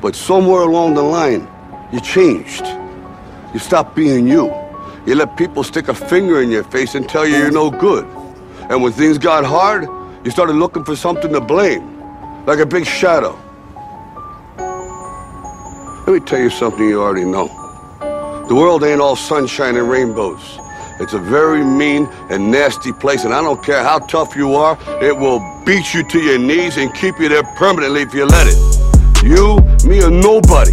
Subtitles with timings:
[0.00, 1.48] But somewhere along the line,
[1.92, 2.64] you changed.
[3.52, 4.54] You stopped being you.
[5.06, 8.04] You let people stick a finger in your face and tell you you're no good.
[8.70, 9.88] And when things got hard,
[10.24, 11.98] you started looking for something to blame,
[12.44, 13.38] like a big shadow.
[16.06, 17.48] Let me tell you something you already know.
[18.48, 20.58] The world ain't all sunshine and rainbows.
[21.00, 24.78] It's a very mean and nasty place, and I don't care how tough you are,
[25.00, 28.46] it will beat you to your knees and keep you there permanently if you let
[28.46, 28.67] it.
[29.22, 30.72] You, me, or nobody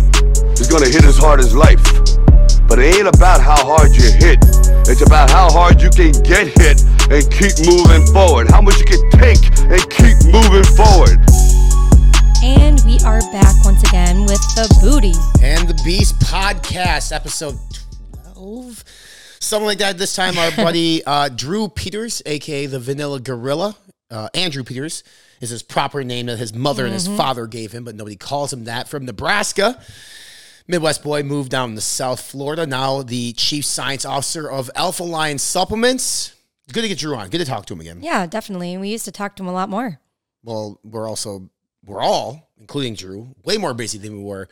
[0.59, 1.81] is gonna hit as hard as life.
[2.67, 4.39] But it ain't about how hard you hit.
[4.87, 8.49] It's about how hard you can get hit and keep moving forward.
[8.49, 11.19] How much you can take and keep moving forward.
[12.43, 15.13] And we are back once again with the booty.
[15.43, 17.57] and the Beast podcast, episode
[18.33, 18.83] 12.
[19.39, 19.97] Something like that.
[19.97, 23.75] This time, our buddy uh, Drew Peters, aka the Vanilla Gorilla,
[24.11, 25.03] uh, Andrew Peters
[25.41, 28.53] is his proper name that his mother and his father gave him, but nobody calls
[28.53, 28.87] him that.
[28.87, 29.81] From Nebraska,
[30.67, 32.65] Midwest boy moved down to South Florida.
[32.65, 36.33] Now the chief science officer of Alpha Lion Supplements.
[36.71, 37.29] Good to get Drew on.
[37.29, 37.99] Good to talk to him again.
[38.01, 38.77] Yeah, definitely.
[38.77, 39.99] We used to talk to him a lot more.
[40.43, 41.49] Well, we're also
[41.85, 44.47] we're all, including Drew, way more busy than we were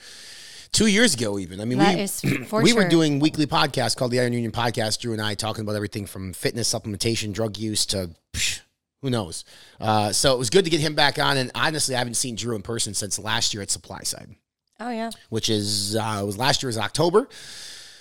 [0.71, 1.39] two years ago.
[1.39, 4.99] Even I mean, That we, we were doing weekly podcasts called the Iron Union Podcast.
[4.99, 8.61] Drew and I talking about everything from fitness, supplementation, drug use to psh,
[9.03, 9.45] who knows.
[9.79, 11.37] Uh, so it was good to get him back on.
[11.37, 14.35] And honestly, I haven't seen Drew in person since last year at SupplySide,
[14.79, 15.11] Oh yeah.
[15.29, 17.27] which is uh, it was last year was October.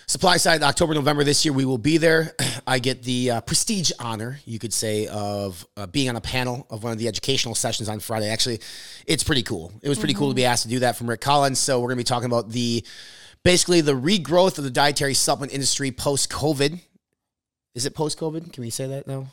[0.06, 2.34] SupplySide, October, November this year, we will be there.
[2.66, 6.66] I get the uh, prestige honor, you could say, of uh, being on a panel
[6.70, 8.28] of one of the educational sessions on Friday.
[8.28, 8.60] Actually,
[9.06, 9.72] it's pretty cool.
[9.82, 11.58] It was pretty cool to be asked to do that from Rick Collins.
[11.58, 12.84] So we're going to be talking about the
[13.42, 16.78] basically the regrowth of the dietary supplement industry post COVID.
[17.74, 18.52] Is it post COVID?
[18.52, 19.28] Can we say that now?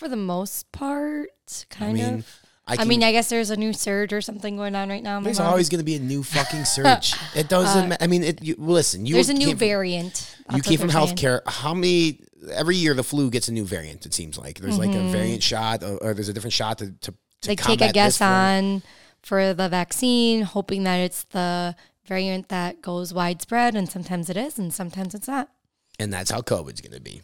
[0.00, 1.28] For the most part,
[1.68, 2.40] kind I mean, of.
[2.66, 5.18] I, I mean, I guess there's a new surge or something going on right now.
[5.20, 7.14] My there's mom- always going to be a new fucking surge.
[7.36, 7.90] it doesn't.
[7.90, 9.04] ma- I mean, it, you, listen.
[9.04, 10.36] You there's a new from- variant.
[10.54, 11.16] you came from they're saying.
[11.16, 11.40] healthcare.
[11.46, 12.20] How many?
[12.50, 14.06] Every year, the flu gets a new variant.
[14.06, 15.12] It seems like there's like a Mm-hmm.
[15.12, 17.10] variant shot, or, or there's a different shot to to,
[17.42, 18.82] to They take a guess on
[19.22, 21.76] for the vaccine, hoping that it's the
[22.06, 25.50] variant that goes widespread, and sometimes it is, and sometimes it's not.
[25.98, 27.20] and that's how COVID's going to be.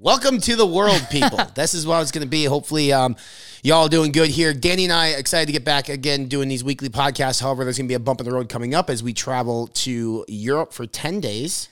[0.00, 1.40] Welcome to the world, people.
[1.56, 2.44] this is what it's going to be.
[2.44, 3.16] Hopefully, um,
[3.64, 4.54] y'all doing good here.
[4.54, 7.42] Danny and I excited to get back again doing these weekly podcasts.
[7.42, 9.66] However, there's going to be a bump in the road coming up as we travel
[9.66, 11.68] to Europe for ten days.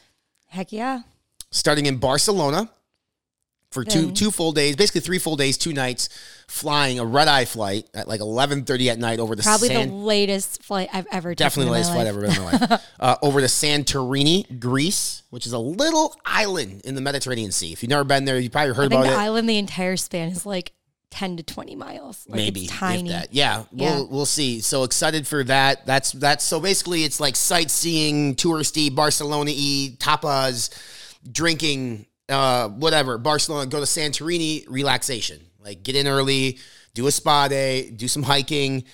[0.49, 1.03] Heck yeah.
[1.53, 2.69] starting in Barcelona
[3.77, 6.09] for two two full days, basically three full days, two nights,
[6.49, 9.89] flying a red eye flight at like eleven thirty at night over the Probably San-
[9.91, 11.45] the latest flight I've ever done.
[11.45, 12.83] definitely latest flight ever been in my life.
[13.01, 17.73] uh, over to Santorini, Greece, which is a little island in the Mediterranean Sea.
[17.73, 19.23] If you've never been there, you probably heard I think about the it.
[19.25, 20.73] island, the entire span is like
[21.11, 22.25] 10 to 20 miles.
[22.29, 23.11] Like Maybe it's tiny.
[23.11, 23.33] that.
[23.33, 23.95] Yeah, Yeah.
[23.97, 24.61] we'll we'll see.
[24.61, 25.87] So excited for that.
[25.87, 30.71] That's that's so basically it's like sightseeing, touristy, Barcelona y, tapas,
[31.31, 33.19] drinking, uh, whatever.
[33.19, 35.41] Barcelona, go to Santorini, relaxation.
[35.61, 36.59] Like get in early,
[36.95, 38.85] do a spa day, do some hiking,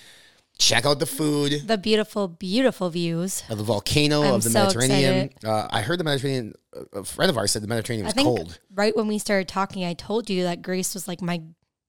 [0.58, 1.66] check out the food.
[1.66, 3.42] The beautiful, beautiful views.
[3.48, 5.30] Of the volcano I'm of the so Mediterranean.
[5.44, 6.54] Uh, I heard the Mediterranean.
[6.94, 8.58] A friend of ours said the Mediterranean I was think cold.
[8.74, 11.42] right when we started talking, I told you that Greece was like my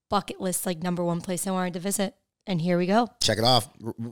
[0.10, 2.16] bucket list, like number one place I wanted to visit.
[2.46, 3.08] And here we go.
[3.22, 3.70] Check it off.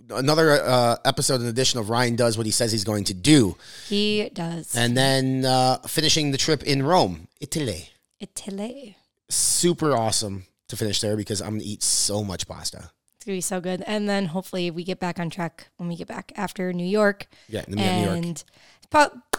[0.09, 3.57] Another uh, episode, an edition of Ryan does what he says he's going to do.
[3.87, 4.73] He does.
[4.75, 7.89] and then uh, finishing the trip in Rome, Italy.
[8.19, 8.95] Italy.
[9.29, 12.91] Super awesome to finish there because I'm gonna eat so much pasta.
[13.17, 13.83] It's going to be so good.
[13.85, 17.27] And then hopefully we get back on track when we get back after New York.
[17.49, 18.37] Yeah, and then we got New York.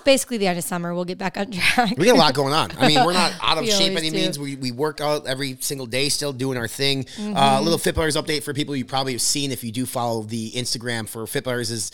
[0.05, 1.97] Basically the end of summer, we'll get back on track.
[1.97, 2.73] We got a lot going on.
[2.77, 4.17] I mean, we're not out of shape always any do.
[4.17, 4.37] means.
[4.39, 7.05] We, we work out every single day, still doing our thing.
[7.05, 7.37] Mm-hmm.
[7.37, 9.87] Uh, a little Fit Butters update for people you probably have seen if you do
[9.87, 11.93] follow the Instagram for Fit Butters is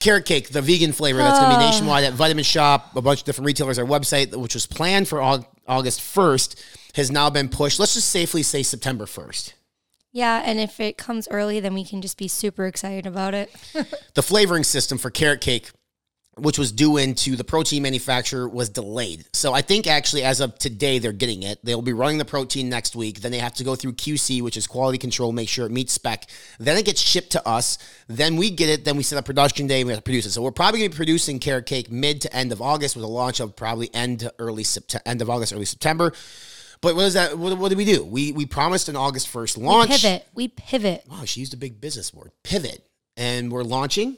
[0.00, 1.70] carrot cake, the vegan flavor that's going to be Ah.
[1.70, 3.78] nationwide at Vitamin Shoppe, a bunch of different retailers.
[3.78, 6.60] Our website, which was planned for August 1st,
[6.96, 7.78] has now been pushed.
[7.78, 9.52] Let's just safely say September 1st.
[10.12, 10.42] yeah.
[10.44, 13.50] And if it comes early, then we can just be super excited about it.
[14.14, 15.70] the flavoring system for carrot cake
[16.38, 19.26] which was due into the protein manufacturer was delayed.
[19.32, 21.64] So I think actually as of today they're getting it.
[21.64, 23.20] They'll be running the protein next week.
[23.20, 25.92] Then they have to go through QC, which is quality control, make sure it meets
[25.92, 26.28] spec.
[26.58, 27.78] Then it gets shipped to us.
[28.06, 28.84] Then we get it.
[28.84, 30.30] Then we set up production day and we have to produce it.
[30.30, 33.04] So we're probably going to be producing carrot cake mid to end of August with
[33.04, 36.12] a launch of probably end to early September, end of August, early September.
[36.80, 37.36] But what is that?
[37.36, 38.04] What, what did we do?
[38.04, 39.90] We we promised an August first launch.
[39.90, 40.26] Pivot.
[40.34, 41.04] We pivot.
[41.10, 42.30] Wow, she used a big business word.
[42.44, 42.86] Pivot,
[43.16, 44.16] and we're launching.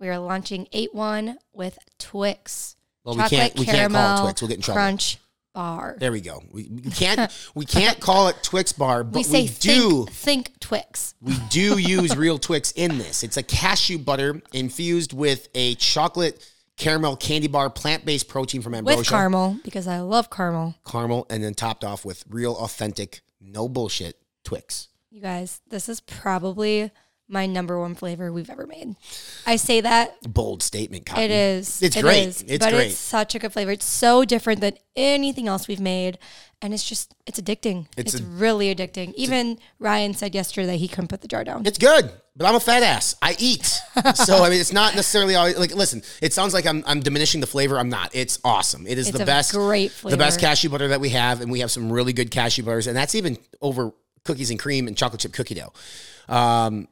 [0.00, 2.76] We are launching 8 1 with Twix.
[3.04, 4.40] Well, we can't- we can't call it Twix.
[4.42, 4.76] We'll get in trouble.
[4.78, 5.18] Crunch
[5.52, 5.96] bar.
[5.98, 6.42] There we go.
[6.52, 10.60] We, we can't we can't call it Twix bar, but we we, do think, think
[10.60, 11.14] Twix.
[11.20, 13.22] we do use real Twix in this.
[13.22, 18.74] It's a cashew butter infused with a chocolate caramel candy bar, plant based protein from
[18.74, 20.76] Ambrosia, With caramel, because I love caramel.
[20.86, 24.88] caramel, and then topped off with real authentic, no bullshit Twix.
[25.10, 26.90] You guys, this is probably
[27.30, 28.96] my number one flavor we've ever made.
[29.46, 31.06] I say that Bold statement.
[31.06, 31.24] Cotton.
[31.24, 31.80] It is.
[31.82, 32.26] It's It great.
[32.28, 32.42] is.
[32.46, 32.88] It's but great.
[32.88, 33.70] it's such a good flavor.
[33.70, 36.18] It's so different than anything else we've made.
[36.62, 37.86] And it's just, it's addicting.
[37.96, 39.14] It's It's, a- really addicting.
[39.14, 41.64] Even Ryan said yesterday that he couldn't put the jar down.
[41.64, 43.14] It's good, but I'm a fat ass.
[43.22, 43.64] I eat.
[44.14, 45.74] so I mean, it's not necessarily always, like.
[45.74, 47.78] Listen, it sounds like I'm, I'm diminishing the flavor.
[47.78, 48.10] I'm not.
[48.14, 48.86] It's awesome.
[48.86, 50.14] It is It's the a best, great flavor.
[50.16, 52.86] the best cashew butter that we have, and we have some really good cashew butters,
[52.88, 53.92] and that's even over
[54.26, 55.72] cookies and cream and chocolate chip cookie dough.
[56.28, 56.88] Um,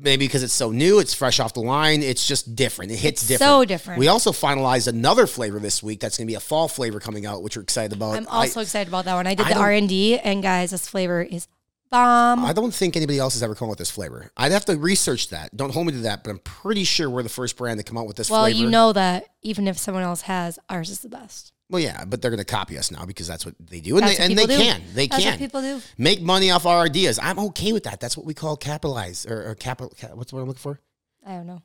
[0.00, 2.02] maybe because it's so new, it's fresh off the line.
[2.02, 2.90] It's just different.
[2.92, 3.50] It hits It's different.
[3.50, 3.98] so different.
[4.00, 6.00] We also finalized another flavor this week.
[6.00, 8.16] That's going to be a fall flavor coming out, which we're excited about.
[8.16, 9.26] I'm also excited about that one.
[9.26, 11.46] I did I the R&D and guys, this flavor is
[11.90, 12.44] bomb.
[12.44, 14.30] I don't think anybody else has ever come out with this flavor.
[14.36, 15.54] I'd have to research that.
[15.56, 17.98] Don't hold me to that, but I'm pretty sure we're the first brand to come
[17.98, 18.58] out with this well, flavor.
[18.58, 21.51] you know that even if someone else has, ours is the best.
[21.72, 24.06] Well, yeah, but they're going to copy us now because that's what they do, and
[24.06, 24.56] That's they and they do.
[24.58, 25.80] can, they That's can what people do.
[25.98, 27.18] make money off our ideas.
[27.20, 27.98] I'm okay with that.
[27.98, 29.90] That's what we call capitalize or, or capital.
[29.98, 30.78] Ca- what's the word I'm looking for?
[31.26, 31.62] I don't know.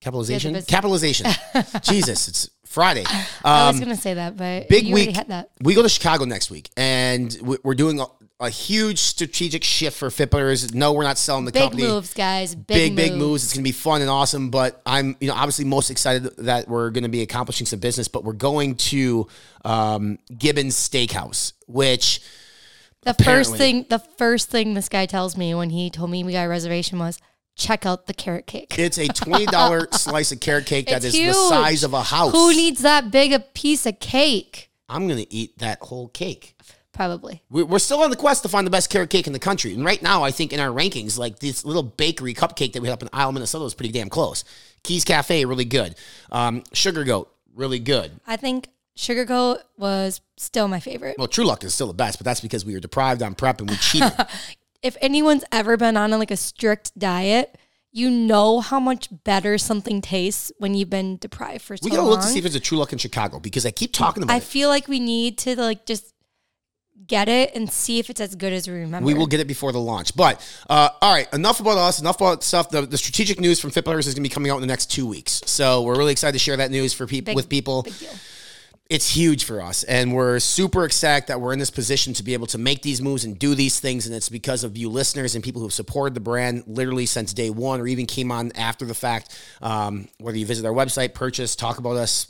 [0.00, 0.60] Capitalization.
[0.62, 1.26] Capitalization.
[1.82, 3.04] Jesus, it's Friday.
[3.06, 5.14] I was Um, going to say that, but big week.
[5.28, 5.50] that.
[5.60, 8.00] we go to Chicago next week, and we're doing
[8.40, 10.74] a, huge strategic shift for Fippers.
[10.74, 11.82] No, we're not selling the Big company.
[11.82, 12.54] Big moves, guys.
[12.54, 13.22] Big, big big moves.
[13.22, 13.44] moves.
[13.44, 14.50] It's going to be fun and awesome.
[14.50, 18.08] But I'm you know obviously most excited that we're going to be accomplishing some business.
[18.08, 19.26] But we're going to
[19.64, 22.20] um, Gibsons Steakhouse, which
[23.02, 23.44] The Apparently.
[23.44, 26.46] first thing, the first thing this guy tells me when he told me we got
[26.46, 27.18] a reservation was
[27.56, 28.78] check out the carrot cake.
[28.78, 32.02] it's a twenty dollar slice of carrot cake that It's is the size of a
[32.02, 32.32] house.
[32.32, 34.70] Who needs that big a piece of cake?
[34.88, 36.56] I'm going to eat that whole cake.
[37.00, 37.42] Probably.
[37.48, 39.72] We- We're still on the quest to find the best carrot cake in the country.
[39.72, 42.88] And right now, I think in our rankings, like this little bakery cupcake that we
[42.88, 44.44] had up in Isle, Minnesota was pretty damn close.
[44.82, 45.94] Keys Cafe, really good.
[46.30, 48.20] Um, Sugar Goat, really good.
[48.26, 51.16] I think Sugar Goat was still my favorite.
[51.18, 53.70] Well, Truluck is still the best, but that's because we were deprived on prep and
[53.70, 54.12] we cheated.
[54.82, 57.56] If anyone's ever been on like a strict diet,
[57.92, 62.02] you know how much better something tastes when you've been deprived for so We gotta
[62.02, 62.10] long.
[62.10, 64.36] look to see if there's a Truluck in Chicago because I keep talking about I
[64.36, 64.42] it.
[64.42, 66.12] feel like we need to like just
[67.10, 69.04] get it and see if it's as good as we remember.
[69.04, 70.16] We will get it before the launch.
[70.16, 70.40] But
[70.70, 72.00] uh, all right, enough about us.
[72.00, 72.70] Enough about stuff.
[72.70, 74.86] The, the strategic news from Fippers is going to be coming out in the next
[74.86, 75.42] two weeks.
[75.44, 77.84] So we're really excited to share that news for people with people.
[78.88, 82.32] It's huge for us, and we're super excited that we're in this position to be
[82.34, 84.06] able to make these moves and do these things.
[84.06, 87.50] And it's because of you listeners and people who've supported the brand literally since day
[87.50, 89.38] one, or even came on after the fact.
[89.62, 92.26] Um, whether you visit our website, purchase, talk about us,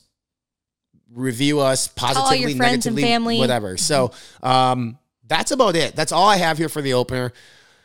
[1.13, 3.39] review us positively, your friends and negatively, family.
[3.39, 3.77] whatever.
[3.77, 4.13] So
[4.43, 5.97] um, that's about it.
[5.97, 7.33] That's all I have here for the opener.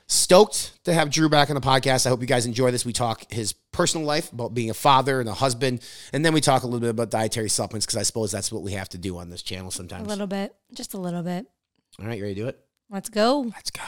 [0.08, 2.06] Stoked to have Drew back on the podcast.
[2.06, 2.86] I hope you guys enjoy this.
[2.86, 5.82] We talk his personal life about being a father and a husband,
[6.14, 8.62] and then we talk a little bit about dietary supplements because I suppose that's what
[8.62, 10.06] we have to do on this channel sometimes.
[10.06, 11.48] A little bit, just a little bit.
[12.00, 12.60] All right, you ready to do it?
[12.92, 13.52] Let's go.
[13.56, 13.82] Let's go.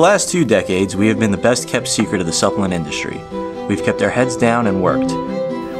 [0.00, 3.22] The last two decades, we have been the best kept secret of the supplement industry.
[3.68, 5.12] We've kept our heads down and worked.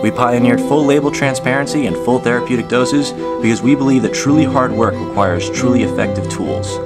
[0.02, 4.72] We pioneered full label transparency and full therapeutic doses because we believe that truly hard
[4.72, 6.76] work requires truly effective tools.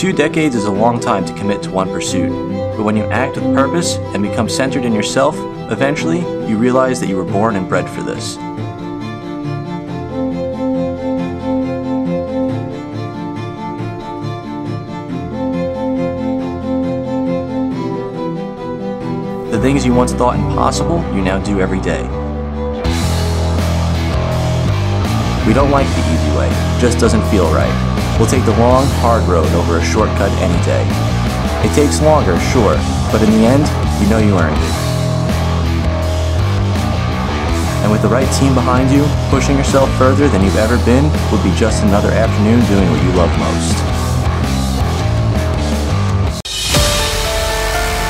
[0.00, 2.30] Two decades is a long time to commit to one pursuit,
[2.76, 5.34] but when you act with purpose and become centered in yourself,
[5.72, 8.38] eventually you realize that you were born and bred for this.
[19.78, 22.02] Things you once thought impossible, you now do every day.
[25.46, 27.70] We don't like the easy way, it just doesn't feel right.
[28.18, 30.82] We'll take the long, hard road over a shortcut any day.
[31.62, 32.74] It takes longer, sure,
[33.14, 33.62] but in the end,
[34.02, 34.74] you know you earned it.
[37.86, 41.44] And with the right team behind you, pushing yourself further than you've ever been would
[41.44, 43.78] be just another afternoon doing what you love most.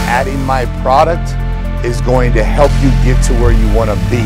[0.08, 1.38] Adding my product
[1.85, 4.23] is going to help you get to where you want to be.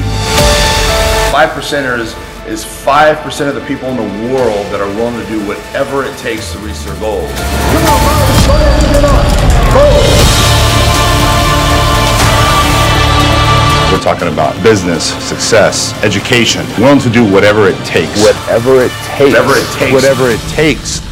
[1.31, 2.17] Five percenters
[2.47, 6.17] is 5% of the people in the world that are willing to do whatever it
[6.19, 7.31] takes to reach their goals.
[7.31, 9.43] Come on, get on.
[13.93, 18.23] We're talking about business, success, education, willing to do whatever it takes.
[18.23, 19.33] Whatever it takes.
[19.33, 19.93] Whatever it takes.
[19.93, 21.12] Whatever it takes.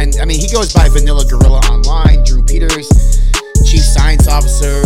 [0.00, 0.20] Our.
[0.20, 2.24] I mean, he goes by Vanilla Gorilla online.
[2.24, 2.88] Drew Peters,
[3.64, 4.82] chief science officer,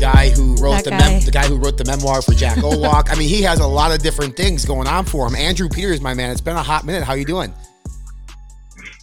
[0.00, 0.98] guy who wrote That the guy.
[0.98, 3.10] mem- the guy who wrote the memoir for Jack Owalk.
[3.10, 5.34] I mean, he has a lot of different things going on for him.
[5.36, 7.04] Andrew Peters, my man, it's been a hot minute.
[7.04, 7.52] How you doing?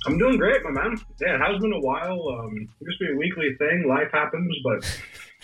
[0.06, 0.98] I'm doing great, my man.
[1.22, 2.20] Yeah, it has been a while.
[2.40, 2.52] Um,
[2.82, 3.86] it used to be a weekly thing.
[3.88, 5.00] Life happens, but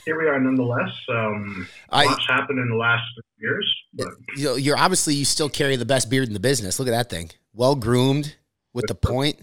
[0.05, 0.91] here we are nonetheless.
[1.09, 3.75] Um, I- lots happened in the last three years.
[3.93, 6.77] But You know, you're obviously you still carry the best beard in the business.
[6.77, 8.35] Look at that thing, well groomed,
[8.73, 9.37] with the point.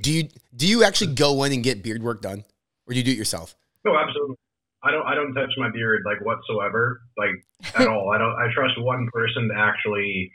[0.00, 2.44] Do you do you actually go in and get beard work done,
[2.86, 3.54] or do you do it yourself?
[3.84, 4.36] no, absolutely.
[4.82, 5.06] I don't.
[5.06, 7.34] I don't touch my beard like whatsoever, like
[7.74, 8.10] at all.
[8.14, 8.34] I don't.
[8.38, 10.30] I trust one person to actually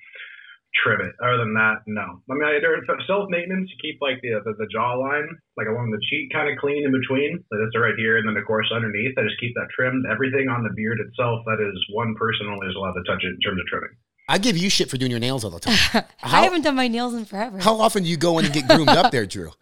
[0.84, 1.16] trim it.
[1.24, 2.20] Other than that, no.
[2.28, 2.60] I mean, I,
[3.08, 3.70] self maintenance.
[3.72, 6.92] to keep like the, the the jawline, like along the cheek, kind of clean in
[6.92, 7.40] between.
[7.40, 9.16] So that's right here, and then of course underneath.
[9.16, 10.04] I just keep that trimmed.
[10.12, 13.32] Everything on the beard itself, that is one person only is allowed to touch it
[13.32, 13.96] in terms of trimming.
[14.28, 16.04] I give you shit for doing your nails all the time.
[16.24, 17.60] I haven't done my nails in forever.
[17.60, 19.52] How often do you go in and get groomed up there, Drew?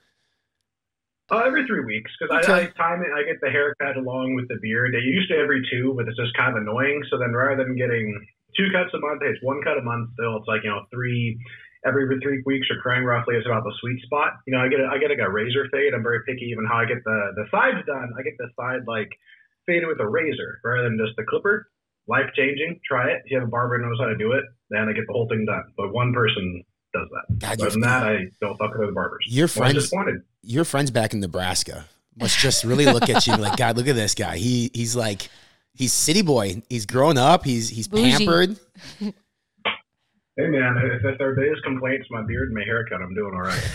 [1.31, 2.51] Uh, every three weeks because Okay.
[2.51, 3.11] I, I time it.
[3.15, 4.91] I get the haircut along with the beard.
[4.91, 7.07] They used to every two, but it's just kind of annoying.
[7.09, 8.11] So then rather than getting
[8.51, 10.11] two cuts a month, it's one cut a month.
[10.19, 11.39] Still, it's like you know three
[11.87, 14.43] every three weeks or crying roughly is about the sweet spot.
[14.45, 15.95] You know, I get a, I get like a razor fade.
[15.95, 18.11] I'm very picky even how I get the the sides done.
[18.11, 19.15] I get the side like
[19.65, 21.70] faded with a razor rather than just the clipper.
[22.11, 22.79] Life changing.
[22.85, 23.21] Try it.
[23.25, 25.13] If you have a barber who knows how to do it, then I get the
[25.13, 25.63] whole thing done.
[25.77, 26.63] But one person
[26.93, 27.39] does that.
[27.39, 29.23] God, Other than that, I don't fuck with other barbers.
[29.29, 31.85] Your I was friends- your friends back in Nebraska
[32.19, 34.37] must just really look at you and be like, God, look at this guy.
[34.37, 35.29] He he's like
[35.73, 36.61] he's city boy.
[36.69, 37.45] He's grown up.
[37.45, 38.11] He's he's Bougie.
[38.25, 38.59] pampered.
[40.37, 43.41] Hey man, if, if their biggest complaint's my beard and my haircut, I'm doing all
[43.41, 43.71] right.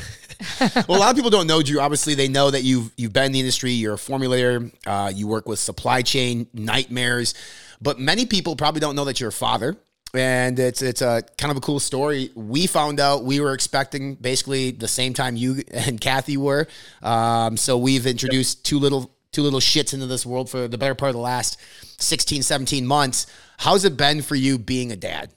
[0.88, 1.80] Well, a lot of people don't know Drew.
[1.80, 3.72] Obviously, they know that you've you've been in the industry.
[3.72, 4.70] You're a formulator.
[4.86, 7.34] Uh, you work with supply chain nightmares,
[7.80, 9.76] but many people probably don't know that you're a father.
[10.14, 12.30] And it's it's a kind of a cool story.
[12.35, 16.68] We found out we were expecting basically the same time you and Kathy were.
[17.02, 20.95] Um, so we've introduced two little two little shits into this world for the better
[20.95, 21.61] part of the last
[21.99, 23.26] 16, 17 months.
[23.59, 25.30] How's it been for you being a dad?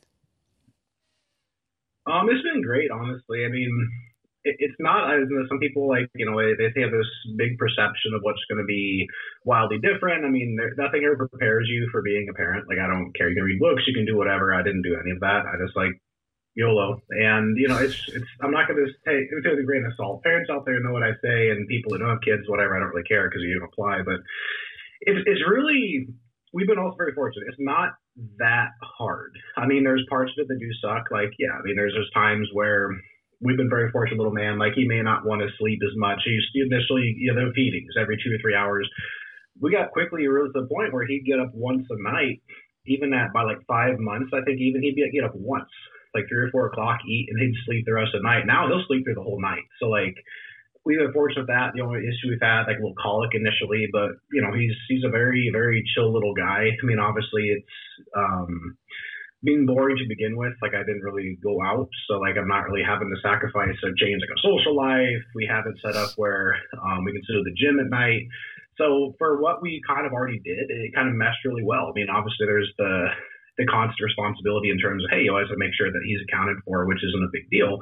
[2.06, 3.44] Um, it's been great, honestly.
[3.46, 3.90] I mean,
[4.44, 5.10] it, it's not.
[5.10, 8.44] I know some people like you know they, they have this big perception of what's
[8.50, 9.08] going to be
[9.46, 10.26] wildly different.
[10.26, 12.68] I mean, there, nothing ever prepares you for being a parent.
[12.68, 13.30] Like I don't care.
[13.30, 14.54] You can read books, you can do whatever.
[14.54, 15.44] I didn't do any of that.
[15.46, 15.92] I just like
[16.56, 18.28] YOLO, and you know, it's it's.
[18.42, 20.24] I'm not going to take it with a grain of salt.
[20.24, 22.76] Parents out there know what I say, and people that don't have kids, whatever.
[22.76, 24.20] I don't really care because you don't apply, but
[25.02, 26.08] it's it's really
[26.54, 27.48] we've been also very fortunate.
[27.48, 27.94] It's not
[28.40, 29.32] that hard.
[29.58, 31.12] I mean, there's parts of it that do suck.
[31.12, 32.90] Like, yeah, I mean, there's there's times where
[33.42, 34.18] we've been very fortunate.
[34.18, 36.20] Little man, like he may not want to sleep as much.
[36.26, 38.90] He's initially, you know, feedings every two or three hours.
[39.62, 42.42] We got quickly to the point where he'd get up once a night.
[42.86, 45.70] Even at by like five months, I think even he'd be, get up once,
[46.16, 48.48] like three or four o'clock, eat, and he'd sleep the rest of the night.
[48.48, 49.68] Now he'll sleep through the whole night.
[49.80, 50.16] So like
[50.86, 51.72] we've been fortunate with that.
[51.76, 55.04] The only issue we've had, like a little colic initially, but you know, he's he's
[55.06, 56.72] a very very chill little guy.
[56.72, 57.76] I mean, obviously it's
[58.16, 58.78] um,
[59.44, 60.54] being boring to begin with.
[60.62, 63.96] Like I didn't really go out, so like I'm not really having to sacrifice or
[63.96, 65.24] change like a social life.
[65.36, 68.28] We have it set up where um, we can still do the gym at night.
[68.78, 71.92] So for what we kind of already did, it kind of meshed really well.
[71.92, 73.08] I mean, obviously there's the
[73.60, 76.24] the constant responsibility in terms of hey, you always have to make sure that he's
[76.28, 77.80] accounted for, which isn't a big deal.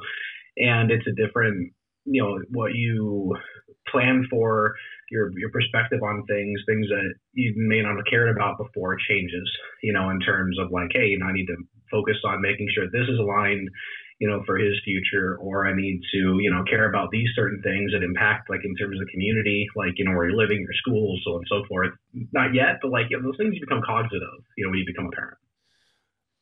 [0.58, 1.70] And it's a different,
[2.04, 3.34] you know, what you
[3.86, 4.74] plan for,
[5.10, 9.48] your your perspective on things, things that you may not have cared about before changes.
[9.82, 11.56] You know, in terms of like, hey, you know, I need to
[11.90, 13.68] focus on making sure this is aligned.
[14.18, 17.62] you know, for his future, or I need to, you know, care about these certain
[17.62, 20.58] things that impact, like in terms of the community, like you know, where you're living,
[20.58, 21.92] your schools, so on and so forth.
[22.32, 24.80] Not yet, but like you know, those things you become cognizant of, you know, when
[24.80, 25.38] you become a parent.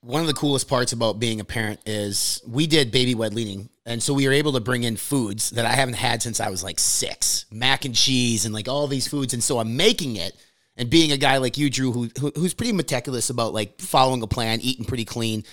[0.01, 3.69] One of the coolest parts about being a parent is we did baby led weaning,
[3.87, 6.51] and so we were able to bring in foods that I haven't had since I
[6.51, 10.17] was like six, mac and cheese, and like all these foods, and so I'm making
[10.17, 10.37] it.
[10.79, 14.23] And being a guy like you, Drew, who, who who's pretty meticulous about like following
[14.23, 15.45] a plan, eating pretty clean,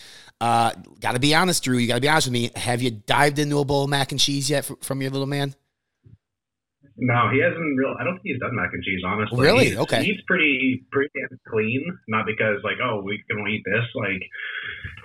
[0.41, 1.77] uh, got to be honest, Drew.
[1.77, 2.51] You got to be honest with me.
[2.55, 5.55] Have you dived into a bowl of mac and cheese yet from your little man?
[6.97, 7.95] No, he hasn't real.
[7.99, 9.01] I don't think he's done mac and cheese.
[9.05, 9.65] Honestly, really?
[9.73, 10.03] He's, okay.
[10.03, 11.09] He eats pretty pretty
[11.49, 11.81] clean.
[12.07, 13.85] Not because like oh we can only eat this.
[13.95, 14.21] Like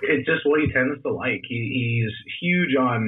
[0.03, 1.41] it's just what he tends to like.
[1.47, 3.01] He, he's huge on.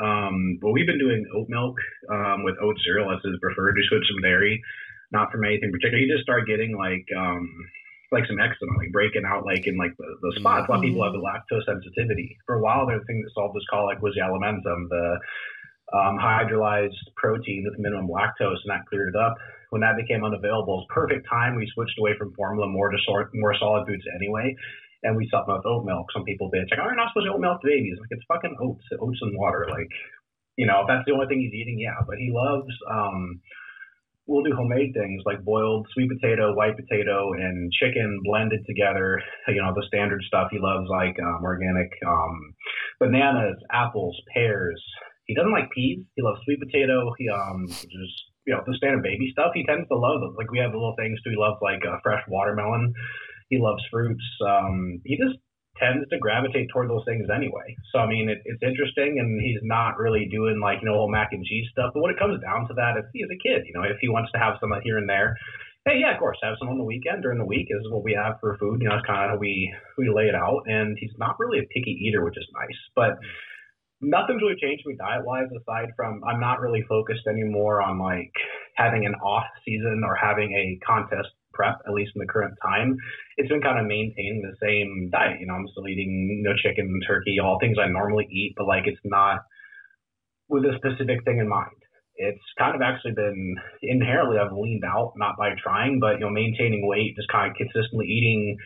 [0.00, 1.76] Um, well, we've been doing oat milk
[2.10, 3.76] um, with oat cereal as his preferred.
[3.76, 4.62] We switched some dairy,
[5.10, 5.98] not from anything particular.
[5.98, 7.48] He just started getting like um,
[8.12, 10.68] like some eczema, like breaking out like in like the, the spots.
[10.68, 12.36] A lot of people have the lactose sensitivity.
[12.44, 15.16] For a while, the thing that solved this colic was the alimentum, the
[15.92, 19.34] um, hydrolyzed protein with minimum lactose, and that cleared it up.
[19.70, 21.56] When that became unavailable, it was perfect time.
[21.56, 24.54] We switched away from formula more to sort more solid foods anyway,
[25.02, 26.06] and we supplement with oat milk.
[26.12, 28.24] Some people bitch like, "Oh, you're not supposed to oat milk to babies." Like it's
[28.28, 29.66] fucking oats, oats and water.
[29.70, 29.88] Like,
[30.56, 32.00] you know, if that's the only thing he's eating, yeah.
[32.06, 32.72] But he loves.
[32.88, 33.40] Um,
[34.26, 39.20] we'll do homemade things like boiled sweet potato, white potato, and chicken blended together.
[39.48, 40.48] You know, the standard stuff.
[40.50, 42.54] He loves like um, organic um,
[43.00, 44.82] bananas, apples, pears.
[45.26, 46.02] He doesn't like peas.
[46.16, 47.12] He loves sweet potato.
[47.18, 49.52] He um just you know the standard baby stuff.
[49.54, 50.34] He tends to love them.
[50.36, 51.30] Like we have little things too.
[51.30, 52.92] He loves like uh, fresh watermelon.
[53.48, 54.24] He loves fruits.
[54.40, 55.38] Um, he just
[55.78, 57.76] tends to gravitate toward those things anyway.
[57.92, 61.10] So I mean, it, it's interesting, and he's not really doing like you know whole
[61.10, 61.92] mac and cheese stuff.
[61.94, 63.98] But when it comes down to that, if he is a kid, you know, if
[64.00, 65.36] he wants to have some here and there,
[65.86, 68.12] hey, yeah, of course, have some on the weekend during the week is what we
[68.12, 68.82] have for food.
[68.82, 70.62] You know, it's kind of how we we lay it out.
[70.66, 73.18] And he's not really a picky eater, which is nice, but.
[74.02, 78.32] Nothing's really changed me diet wise aside from I'm not really focused anymore on like
[78.74, 82.96] having an off season or having a contest prep, at least in the current time,
[83.36, 85.40] it's been kind of maintaining the same diet.
[85.40, 88.66] You know, I'm still eating no chicken, and turkey, all things I normally eat, but
[88.66, 89.40] like it's not
[90.48, 91.76] with a specific thing in mind.
[92.16, 96.30] It's kind of actually been inherently I've leaned out, not by trying, but you know,
[96.30, 98.56] maintaining weight, just kind of consistently eating,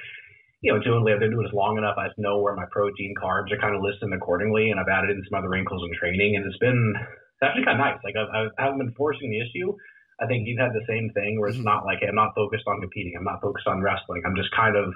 [0.66, 1.94] you know, doing I've been doing this long enough.
[1.94, 5.22] I know where my protein carbs are kind of listed accordingly, and I've added in
[5.30, 8.02] some other wrinkles in training, and it's been it's actually kind of nice.
[8.02, 9.70] Like I've, I haven't been forcing the issue.
[10.18, 11.70] I think you've had the same thing where it's mm-hmm.
[11.70, 13.14] not like I'm not focused on competing.
[13.14, 14.26] I'm not focused on wrestling.
[14.26, 14.90] I'm just kind of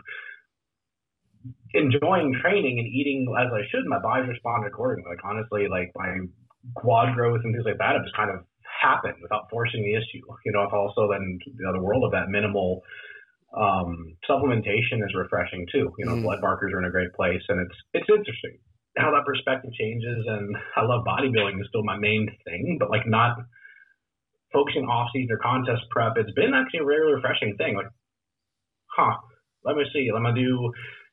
[1.71, 3.87] enjoying training and eating as I should.
[3.87, 5.07] My body's responded accordingly.
[5.07, 6.19] Like honestly, like my
[6.75, 10.27] quad growth and things like that have just kind of happened without forcing the issue.
[10.43, 12.83] You know, if also then you know, the world of that minimal
[13.57, 15.93] um, supplementation is refreshing too.
[15.99, 16.23] You know, mm.
[16.23, 18.59] blood markers are in a great place, and it's it's interesting
[18.97, 20.25] how that perspective changes.
[20.27, 23.37] And I love bodybuilding is still my main thing, but like not
[24.53, 27.77] focusing off season or contest prep, it's been actually a really refreshing thing.
[27.77, 27.91] Like,
[28.91, 29.15] huh,
[29.65, 30.73] let me see, let me do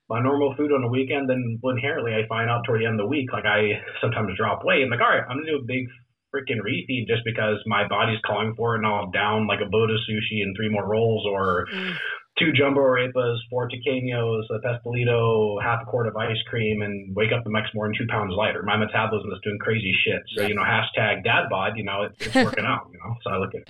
[0.10, 3.06] my normal food on the weekend, then inherently I find out toward the end of
[3.06, 4.84] the week, like I sometimes drop weight.
[4.84, 5.86] I'm like, all right, I'm gonna do a big
[6.34, 9.90] freaking refeed just because my body's calling for it and I'll down like a boat
[9.90, 11.96] of sushi and three more rolls or mm
[12.40, 17.32] two jumbo arepas, four tequeños, a pastelito, half a quart of ice cream, and wake
[17.32, 18.64] up the next morning two pounds lighter.
[18.64, 20.22] My metabolism is doing crazy shit.
[20.36, 23.32] So, you know, hashtag dad bod, you know, it, it's working out, you know, so
[23.32, 23.70] I look at it.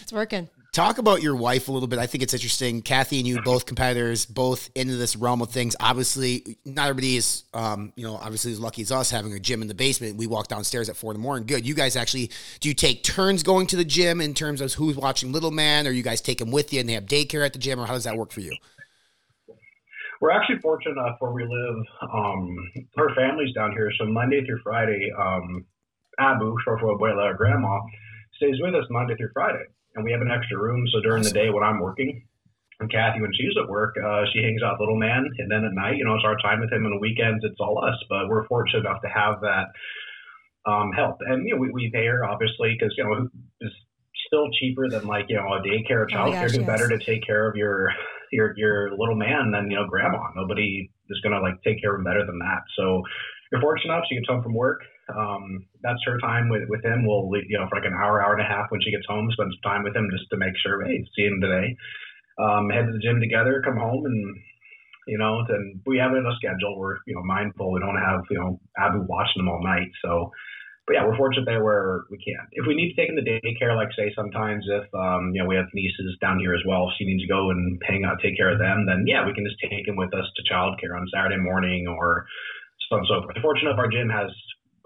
[0.00, 0.48] It's working.
[0.74, 2.00] Talk about your wife a little bit.
[2.00, 2.82] I think it's interesting.
[2.82, 5.76] Kathy and you, both competitors, both into this realm of things.
[5.78, 9.62] Obviously, not everybody is, um, you know, obviously as lucky as us having a gym
[9.62, 10.16] in the basement.
[10.16, 11.46] We walk downstairs at four in the morning.
[11.46, 11.64] Good.
[11.64, 14.96] You guys actually, do you take turns going to the gym in terms of who's
[14.96, 17.52] watching Little Man, or you guys take him with you and they have daycare at
[17.52, 18.56] the gym, or how does that work for you?
[20.20, 21.86] We're actually fortunate enough where we live.
[22.12, 22.56] Um,
[22.96, 25.66] her family's down here, so Monday through Friday, um,
[26.18, 27.78] Abu, short for Abuela, or Grandma,
[28.34, 30.86] stays with us Monday through Friday and we have an extra room.
[30.92, 32.22] So during the day when I'm working,
[32.80, 35.72] and Kathy, when she's at work, uh, she hangs out little man, and then at
[35.72, 36.84] night, you know, it's our time with him.
[36.84, 37.96] And the weekends, it's all us.
[38.08, 39.70] But we're fortunate enough to have that
[40.66, 43.28] um, help, and you know, we, we pay her obviously because you know
[43.60, 43.74] it's
[44.26, 46.50] still cheaper than like you know a daycare or childcare.
[46.50, 46.66] Oh yes.
[46.66, 47.90] better to take care of your
[48.32, 50.28] your your little man than you know grandma?
[50.34, 52.62] Nobody is gonna like take care of him better than that.
[52.76, 53.02] So
[53.52, 54.80] you're fortunate enough she gets home from work.
[55.12, 57.04] Um, that's her time with, with him.
[57.06, 59.28] We'll, you know, for like an hour, hour and a half when she gets home,
[59.32, 61.76] spend some time with him just to make sure, hey, see him today.
[62.40, 64.36] Um, head to the gym together, come home and,
[65.06, 66.78] you know, then we have it in a schedule.
[66.78, 67.70] We're, you know, mindful.
[67.70, 69.92] We don't have, you know, Abu watching them all night.
[70.02, 70.32] So,
[70.86, 72.44] but yeah, we're fortunate there where we can.
[72.52, 75.48] If we need to take in to daycare, like say sometimes if um, you know
[75.48, 78.36] we have nieces down here as well, she needs to go and hang out, take
[78.36, 81.08] care of them, then yeah, we can just take him with us to childcare on
[81.08, 82.26] Saturday morning or
[82.88, 83.36] so on and so forth.
[83.40, 84.28] Fortunate enough, our gym has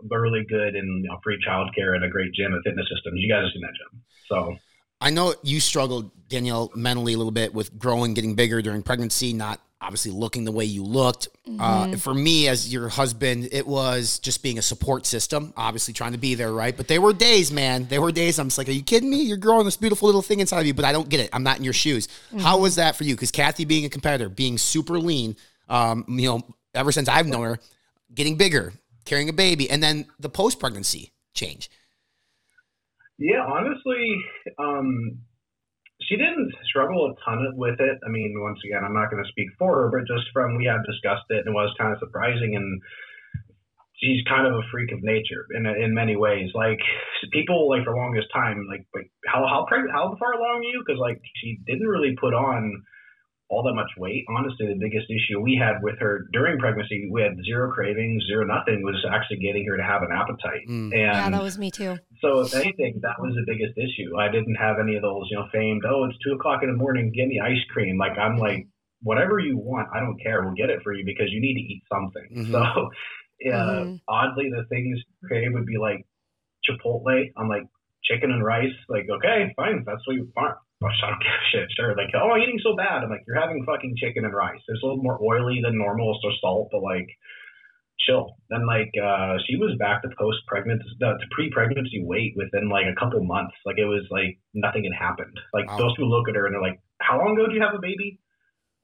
[0.02, 3.20] really good and you know, free childcare and a great gym and fitness systems.
[3.20, 4.56] You guys have seen that gym, so.
[5.00, 9.32] I know you struggled, Danielle, mentally a little bit with growing, getting bigger during pregnancy,
[9.32, 11.28] not obviously looking the way you looked.
[11.46, 11.94] Uh, Mm-hmm.
[11.98, 16.18] for me, as your husband, it was just being a support system, obviously trying to
[16.18, 16.76] be there, right?
[16.76, 17.86] But there were days, man.
[17.86, 19.22] There were days I'm just like, are you kidding me?
[19.22, 21.30] You're growing this beautiful little thing inside of you, but I don't get it.
[21.32, 22.08] I'm not in your shoes.
[22.08, 22.40] Mm-hmm.
[22.40, 23.14] How was that for you?
[23.14, 25.36] Because Kathy, being a competitor, being super lean,
[25.68, 26.40] um, you know,
[26.74, 27.58] ever since I've known her,
[28.12, 28.72] getting bigger,
[29.08, 31.70] carrying a baby, and then the post pregnancy change.
[33.18, 34.14] Yeah, honestly,
[34.58, 35.18] um,
[36.02, 37.98] she didn't struggle a ton with it.
[38.06, 40.66] I mean, once again, I'm not going to speak for her, but just from we
[40.66, 42.54] have discussed it, and it was kind of surprising.
[42.54, 42.80] And
[43.98, 46.50] she's kind of a freak of nature in in many ways.
[46.54, 46.78] Like
[47.32, 50.82] people, like for longest time, like like how how pregnant, how far along are you?
[50.86, 52.82] Because like she didn't really put on
[53.50, 54.24] all that much weight.
[54.28, 58.44] Honestly, the biggest issue we had with her during pregnancy, we had zero cravings, zero
[58.44, 58.82] nothing.
[58.82, 60.92] Was actually getting her to have an appetite, Mm.
[60.92, 61.96] and Yeah, that was me too.
[62.20, 64.16] so if anything, that was the biggest issue.
[64.18, 65.82] I didn't have any of those, you know, famed.
[65.88, 67.10] Oh, it's two o'clock in the morning.
[67.12, 67.96] Give me ice cream.
[67.96, 68.66] Like I'm like,
[69.02, 70.42] whatever you want, I don't care.
[70.44, 72.28] We'll get it for you because you need to eat something.
[72.36, 72.50] Mhm.
[72.52, 72.90] So,
[73.40, 74.00] yeah, Mhm.
[74.08, 76.04] oddly, the things crave would be like
[76.68, 77.30] Chipotle.
[77.36, 77.62] I'm like
[78.04, 78.74] chicken and rice.
[78.88, 80.56] Like okay, fine, that's what you want.
[80.82, 81.68] I don't give a shit.
[81.74, 81.96] Sure.
[81.96, 83.02] Like, oh, I'm eating so bad.
[83.02, 84.62] I'm like, you're having fucking chicken and rice.
[84.68, 87.08] It's a little more oily than normal, so salt, but like
[88.06, 88.38] chill.
[88.48, 92.68] Then like uh she was back to post pregnancy uh, to pre pregnancy weight within
[92.70, 93.54] like a couple months.
[93.66, 95.34] Like it was like nothing had happened.
[95.52, 95.78] Like Wow.
[95.78, 97.82] those people look at her and they're like, How long ago did you have a
[97.82, 98.20] baby?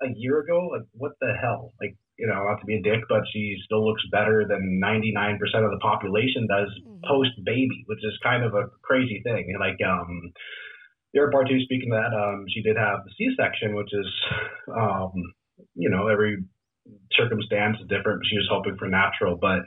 [0.03, 0.67] A year ago?
[0.75, 1.73] Like what the hell?
[1.81, 5.13] Like, you know, not to be a dick, but she still looks better than ninety
[5.15, 7.07] nine percent of the population does Mhm.
[7.07, 9.47] post baby, which is kind of a crazy thing.
[9.55, 10.33] And like um
[11.15, 13.95] the other part too, speaking of that, um, she did have the C section, which
[13.95, 14.07] is
[14.69, 15.15] um,
[15.75, 16.43] you know, every
[17.13, 18.27] circumstance is different.
[18.27, 19.63] She was hoping for natural, but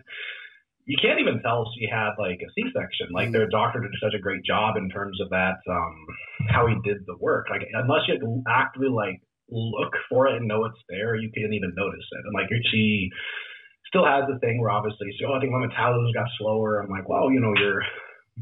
[0.86, 3.12] you can't even tell she had like a C-section.
[3.12, 5.96] Like their doctor did such a great job in terms of that, um,
[6.48, 7.48] how he did the work.
[7.50, 8.16] Like unless you
[8.48, 12.24] actively like look for it and know it's there, you couldn't even notice it.
[12.24, 13.10] And like she
[13.88, 16.80] still has the thing where obviously, so oh, I think my metabolism got slower.
[16.80, 17.84] I'm like, well, you know, you're,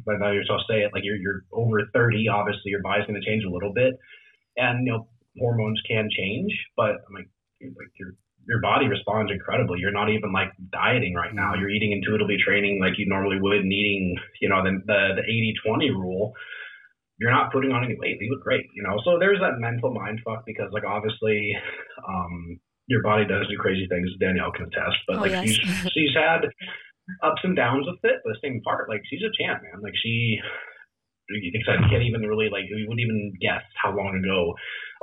[0.05, 2.27] but now you're so say it like you're you're over 30.
[2.27, 3.93] Obviously, your body's going to change a little bit,
[4.58, 5.08] and you know
[5.39, 6.51] hormones can change.
[6.75, 7.29] But I'm like,
[7.62, 8.13] like your
[8.47, 9.79] your body responds incredibly.
[9.79, 11.55] You're not even like dieting right now.
[11.55, 15.69] You're eating intuitively training like you normally would, and eating, you know, the the, the
[15.69, 16.34] 80-20 rule.
[17.17, 18.17] You're not putting on any weight.
[18.19, 18.99] You look great, you know.
[19.05, 21.55] So there's that mental mind fuck because like obviously,
[22.08, 24.10] um, your body does do crazy things.
[24.19, 25.45] Danielle can attest, but Oh, like yes.
[25.47, 26.41] she's she's had
[27.24, 28.22] ups and downs with it.
[28.24, 29.82] But the same part, like she's a champ, man.
[29.82, 30.39] Like she.
[31.28, 34.54] You think you can't even really like you wouldn't even guess how long ago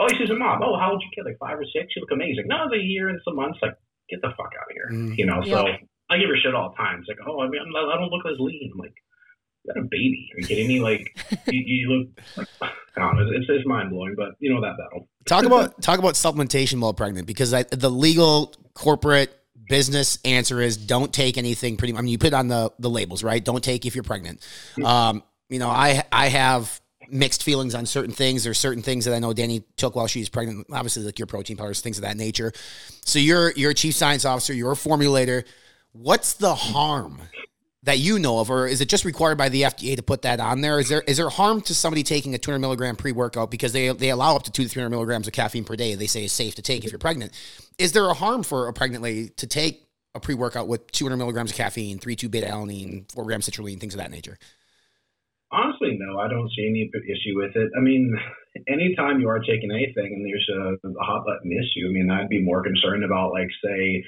[0.01, 0.62] Oh, she's a mom.
[0.62, 1.29] Oh, how old you kid?
[1.29, 1.93] Like five or six?
[1.95, 2.45] You look amazing.
[2.47, 3.59] No, it's a year and some months.
[3.61, 3.77] Like,
[4.09, 4.88] get the fuck out of here.
[4.91, 5.19] Mm.
[5.19, 5.67] You know, so
[6.11, 7.01] I give her shit all the time.
[7.01, 8.71] It's like, oh, I mean, I'm I don't look as lean.
[8.73, 8.95] I'm like,
[9.65, 10.31] you got a baby.
[10.35, 10.81] Are you kidding me?
[10.81, 11.12] Like,
[11.47, 12.49] you, you look,
[12.97, 13.29] I don't know.
[13.37, 15.09] It's, it's mind blowing, but you know that battle.
[15.27, 19.37] Talk about talk about supplementation while pregnant because I, the legal corporate
[19.68, 21.77] business answer is don't take anything.
[21.77, 23.44] Pretty, I mean, you put it on the the labels, right?
[23.44, 24.46] Don't take if you're pregnant.
[24.85, 28.42] Um, you know, I I have mixed feelings on certain things.
[28.44, 30.66] There's certain things that I know Danny took while she was pregnant.
[30.72, 32.53] Obviously, like your protein powders, things of that nature.
[33.05, 34.53] So you're you're a chief science officer.
[34.53, 35.44] You're a formulator.
[35.92, 37.20] What's the harm
[37.85, 40.38] that you know of, or is it just required by the FDA to put that
[40.38, 40.79] on there?
[40.79, 43.88] Is there is there harm to somebody taking a 200 milligram pre workout because they
[43.88, 45.95] they allow up to two to 300 milligrams of caffeine per day?
[45.95, 47.33] They say is safe to take if you're pregnant.
[47.79, 51.16] Is there a harm for a pregnant lady to take a pre workout with 200
[51.16, 54.38] milligrams of caffeine, three two beta alanine, four grams citrulline, things of that nature?
[55.51, 57.68] Honestly, no, I don't see any issue with it.
[57.77, 58.14] I mean,
[58.68, 62.31] anytime you are taking anything and there's a, a hot button issue, I mean, I'd
[62.31, 64.03] be more concerned about, like, say,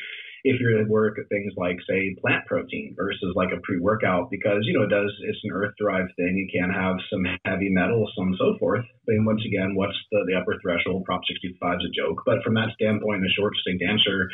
[0.45, 4.29] if you're at work at things like, say, plant protein versus like a pre workout,
[4.31, 6.37] because, you know, it does, it's an earth derived thing.
[6.37, 8.85] It can have some heavy metals, so on and so forth.
[9.09, 11.09] But once again, what's the, the upper threshold?
[11.09, 12.21] Prop 65 is a joke.
[12.29, 14.29] But from that standpoint, the short, distinct answer,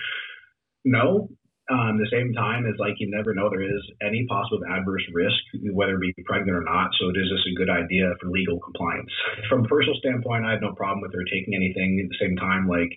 [0.85, 1.31] no.
[1.71, 5.39] Um, the same time as like you never know there is any possible adverse risk,
[5.71, 6.91] whether it be pregnant or not.
[6.99, 9.15] So it is just a good idea for legal compliance.
[9.47, 12.03] From a personal standpoint, I have no problem with her taking anything.
[12.03, 12.91] At the same time, like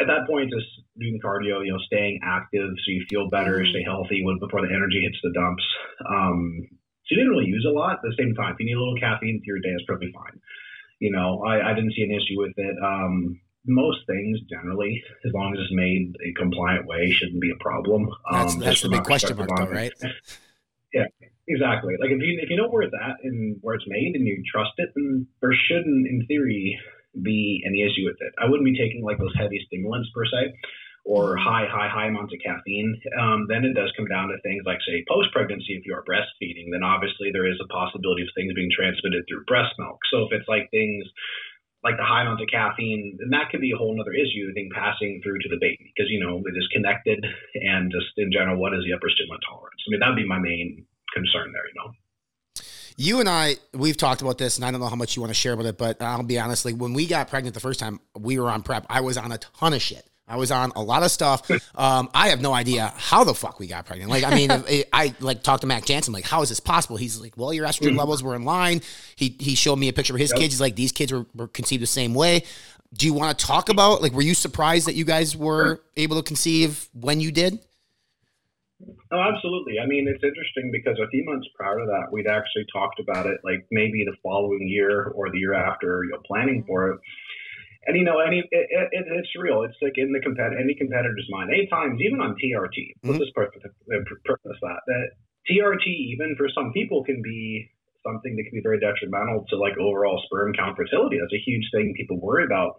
[0.00, 3.82] at that point, just doing cardio, you know, staying active so you feel better, stay
[3.82, 5.64] healthy when, before the energy hits the dumps.
[6.08, 6.68] Um,
[7.08, 7.92] you didn't really use a lot.
[7.94, 10.12] At the same time, if you need a little caffeine to your day, it's probably
[10.12, 10.40] fine.
[10.98, 12.76] You know, I, I didn't see an issue with it.
[12.82, 17.62] Um, most things generally, as long as it's made a compliant way, shouldn't be a
[17.62, 18.08] problem.
[18.30, 19.92] That's, Um, that's the big question mark, though, right?
[21.48, 21.94] Exactly.
[22.00, 24.42] Like if you if you know where it's at and where it's made and you
[24.50, 26.78] trust it, then there shouldn't, in theory,
[27.22, 28.32] be any issue with it.
[28.38, 30.54] I wouldn't be taking like those heavy stimulants per se.
[31.06, 34.66] or high, high, high amounts of caffeine, um, then it does come down to things
[34.66, 35.78] like, say, post pregnancy.
[35.78, 39.46] If you are breastfeeding, then obviously there is a possibility of things being transmitted through
[39.46, 40.02] breast milk.
[40.10, 41.06] So if it's like things
[41.86, 44.54] like the high amounts of caffeine, then that could be a whole other issue, I
[44.58, 47.22] think, passing through to the baby because, you know, it is connected
[47.54, 49.78] and just in general, what is the upper stimulant tolerance?
[49.86, 51.94] I mean, that would be my main concern there, you know.
[52.96, 55.30] You and I, we've talked about this, and I don't know how much you want
[55.30, 56.64] to share with it, but I'll be honest.
[56.64, 58.86] Like when we got pregnant the first time, we were on prep.
[58.88, 60.08] I was on a ton of shit.
[60.28, 61.48] I was on a lot of stuff.
[61.76, 64.10] Um, I have no idea how the fuck we got pregnant.
[64.10, 66.96] Like, I mean, it, I like talked to Mac Jansen, like, how is this possible?
[66.96, 68.80] He's like, well, your estrogen levels were in line.
[69.14, 70.40] He he showed me a picture of his yep.
[70.40, 70.54] kids.
[70.54, 72.44] He's like, these kids were, were conceived the same way.
[72.94, 76.16] Do you want to talk about like, were you surprised that you guys were able
[76.16, 77.58] to conceive when you did?
[78.84, 79.80] Oh, absolutely.
[79.80, 83.24] I mean, it's interesting because a few months prior to that, we'd actually talked about
[83.24, 87.00] it, like maybe the following year or the year after, you know, planning for it.
[87.86, 89.62] And you know, any it, it, it's real.
[89.62, 91.50] It's like in the compet any competitor's mind.
[91.54, 93.10] Any times, even on TRT, mm-hmm.
[93.14, 93.62] let's just purpose,
[94.26, 95.06] purpose that that
[95.46, 97.70] TRT, even for some people, can be
[98.02, 101.18] something that can be very detrimental to like overall sperm count fertility.
[101.22, 102.74] That's a huge thing people worry about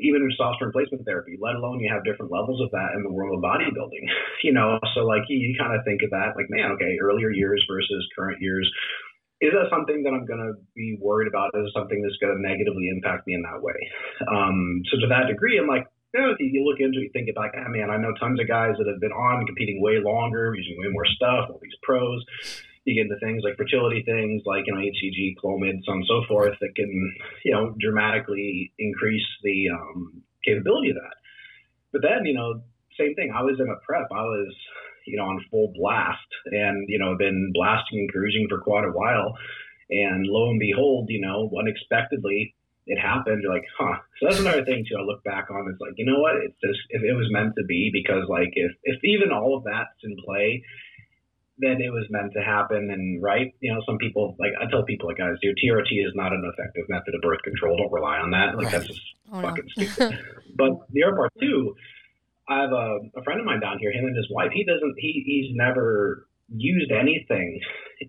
[0.00, 3.12] even in soft replacement therapy, let alone you have different levels of that in the
[3.12, 4.06] world of bodybuilding.
[4.44, 7.30] You know, so like you, you kind of think of that like, man, okay, earlier
[7.30, 8.68] years versus current years.
[9.40, 11.56] Is that something that I'm going to be worried about?
[11.56, 13.78] Is something that's going to negatively impact me in that way?
[14.28, 17.32] Um, so to that degree, I'm like, you know, you look into it, you think
[17.32, 20.52] about, ah, man, I know tons of guys that have been on competing way longer,
[20.52, 22.20] using way more stuff, all these pros
[22.84, 26.06] you get into things like fertility things like you know HCG, Clomid, so on and
[26.06, 26.90] so forth that can
[27.44, 31.16] you know dramatically increase the um, capability of that.
[31.92, 32.62] But then you know
[32.98, 33.32] same thing.
[33.34, 34.08] I was in a prep.
[34.12, 34.54] I was
[35.06, 38.92] you know on full blast and you know been blasting and cruising for quite a
[38.92, 39.36] while.
[39.90, 42.54] And lo and behold, you know unexpectedly
[42.86, 43.42] it happened.
[43.42, 43.96] You're like, huh.
[44.20, 44.96] So that's another thing too.
[44.98, 45.68] I look back on.
[45.70, 46.36] It's like, you know what?
[46.36, 49.64] It's just if it was meant to be, because like if if even all of
[49.64, 50.62] that's in play,
[51.58, 54.82] that it was meant to happen and right you know some people like i tell
[54.82, 58.18] people like guys your trt is not an effective method of birth control don't rely
[58.18, 58.72] on that like right.
[58.72, 59.00] that's just
[59.32, 59.84] oh, fucking no.
[59.84, 60.18] stupid
[60.56, 61.74] but the other part too
[62.48, 64.94] i have a, a friend of mine down here him and his wife he doesn't
[64.98, 67.60] he he's never used anything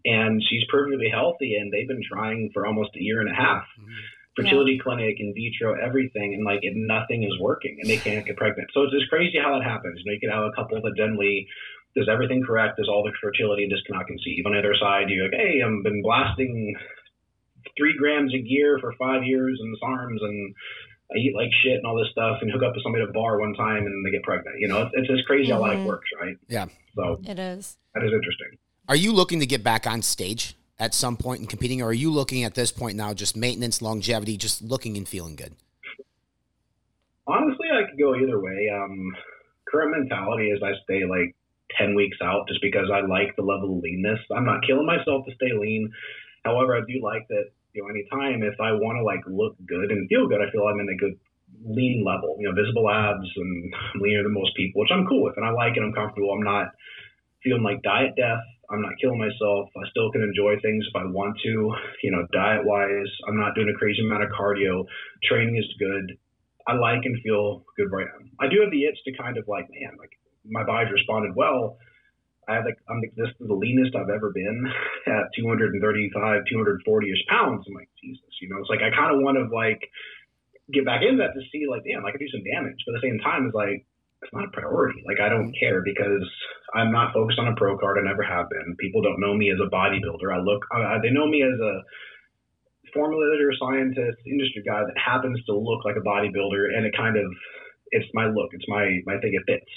[0.04, 3.64] and she's perfectly healthy and they've been trying for almost a year and a half
[3.80, 3.94] mm-hmm.
[4.36, 4.84] fertility yeah.
[4.84, 8.82] clinic in vitro everything and like nothing is working and they can't get pregnant so
[8.84, 11.48] it's just crazy how that happens you know you can have a couple that generally
[11.96, 14.46] does everything correct, does all the fertility, and just cannot conceive.
[14.46, 16.76] On the other side, you're like, hey, I've been blasting
[17.78, 20.56] three grams a year for five years in the arms and
[21.12, 23.14] I eat like shit and all this stuff and hook up with somebody at a
[23.14, 24.60] bar one time and they get pregnant.
[24.60, 25.54] You know, it's, it's just crazy mm-hmm.
[25.54, 25.88] how life mm-hmm.
[25.88, 26.38] works, right?
[26.48, 26.66] Yeah.
[26.96, 27.78] So it is.
[27.94, 28.58] That is interesting.
[28.88, 31.94] Are you looking to get back on stage at some point in competing, or are
[31.94, 35.54] you looking at this point now just maintenance, longevity, just looking and feeling good?
[37.28, 38.70] Honestly, I could go either way.
[38.74, 39.16] Um,
[39.68, 41.36] current mentality is I stay like
[41.78, 44.19] 10 weeks out just because I like the level of leanness.
[44.36, 45.91] I'm not killing myself to stay lean.
[46.43, 49.91] However, I do like that, you know, anytime if I want to like look good
[49.91, 51.17] and feel good, I feel I'm in a good
[51.65, 55.23] lean level, you know, visible abs and I'm leaner than most people, which I'm cool
[55.23, 55.84] with and I like it.
[55.84, 56.32] I'm comfortable.
[56.32, 56.69] I'm not
[57.43, 58.45] feeling like diet death.
[58.69, 59.69] I'm not killing myself.
[59.78, 63.10] I still can enjoy things if I want to, you know, diet wise.
[63.28, 64.86] I'm not doing a crazy amount of cardio.
[65.23, 66.17] Training is good.
[66.67, 68.25] I like and feel good right now.
[68.41, 70.17] I do have the itch to kind of like, man, like
[70.50, 71.78] my body's responded well.
[72.48, 74.70] I have like I'm like, this is the leanest I've ever been
[75.08, 77.66] at 235, 240 ish pounds.
[77.68, 79.82] I'm like Jesus, you know, it's like I kind of want to like
[80.74, 83.02] get back into that to see like damn, I could do some damage, but at
[83.02, 83.86] the same time, it's like
[84.22, 85.02] it's not a priority.
[85.06, 86.26] Like I don't care because
[86.74, 87.98] I'm not focused on a pro card.
[87.98, 88.78] I never have been.
[88.78, 90.30] People don't know me as a bodybuilder.
[90.30, 91.74] I look, uh, they know me as a
[92.94, 97.26] formulator, scientist, industry guy that happens to look like a bodybuilder, and it kind of
[97.92, 98.50] it's my look.
[98.54, 99.34] It's my my thing.
[99.34, 99.70] It fits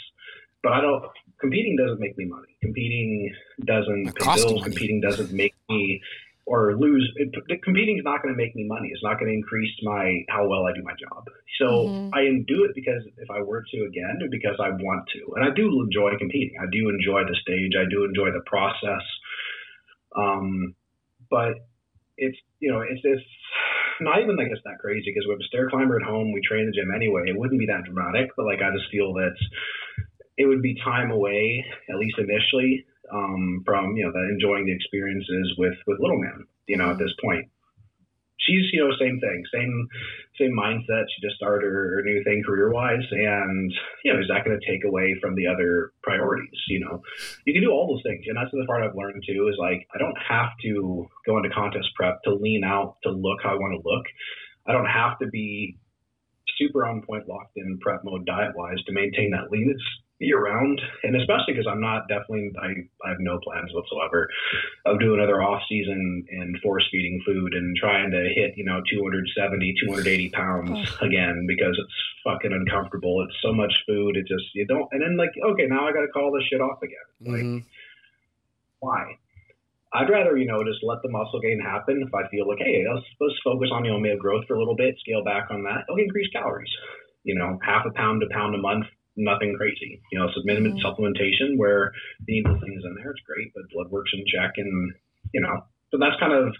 [0.63, 1.05] but I don't.
[1.41, 2.57] Competing doesn't make me money.
[2.61, 3.33] Competing
[3.65, 4.63] doesn't pay bills.
[4.65, 6.03] Competing doesn't make me
[6.49, 7.07] or lose.
[7.17, 8.89] It, competing is not going to make me money.
[8.93, 11.29] It's not going to increase my how well I do my job.
[11.61, 12.15] So mm-hmm.
[12.15, 15.55] I do it because if I were to again, because I want to, and I
[15.55, 16.57] do enjoy competing.
[16.61, 17.73] I do enjoy the stage.
[17.79, 19.05] I do enjoy the process.
[20.17, 20.75] Um,
[21.31, 21.69] but
[22.17, 23.23] it's you know it's it's
[24.01, 26.33] not even like it's that crazy because we have a stair climber at home.
[26.33, 27.29] We train the gym anyway.
[27.29, 29.37] It wouldn't be that dramatic, but like I just feel that
[30.39, 34.73] it would be time away, at least initially, um, from you know the enjoying the
[34.73, 36.47] experiences with with Little Man.
[36.67, 37.51] You know, at this point,
[38.39, 39.89] she's you know same thing, same
[40.39, 41.05] same mindset.
[41.11, 43.73] She just started her, new thing career wise, and
[44.05, 46.59] you know is that going to take away from the other priorities?
[46.69, 47.03] You know,
[47.45, 49.49] you can do all those things, and that's the part I've learned too.
[49.49, 53.43] Is like I don't have to go into contest prep to lean out to look
[53.43, 54.07] how I want to look.
[54.67, 55.77] I don't have to be
[56.59, 59.83] super on point, locked in prep mode diet wise to maintain that leanness
[60.21, 62.75] year round, and especially because I'm not definitely I,
[63.07, 64.29] I have no plans whatsoever
[64.87, 68.83] of doing another off season and force feeding food and trying to hit you know
[68.91, 73.23] 270 280 pounds again because it's fucking uncomfortable.
[73.23, 74.17] It's so much food.
[74.17, 76.61] It just you don't and then like okay now I got to call this shit
[76.61, 77.09] off again.
[77.33, 77.65] Like Mhm.
[78.81, 79.19] why?
[79.95, 82.05] I'd rather, you know, just let the muscle gain happen.
[82.07, 84.59] If I feel like, hey, let's, let's focus on, you know, male growth for a
[84.59, 85.89] little bit, scale back on that.
[85.91, 86.69] Okay, increase calories.
[87.25, 88.85] You know, half a pound to pound a month,
[89.19, 90.01] nothing crazy.
[90.13, 91.93] You know, it's a minimum supplementation where
[92.27, 94.95] the evil things in there, it's great, but blood work's in check and,
[95.35, 96.55] you know, so that's kind of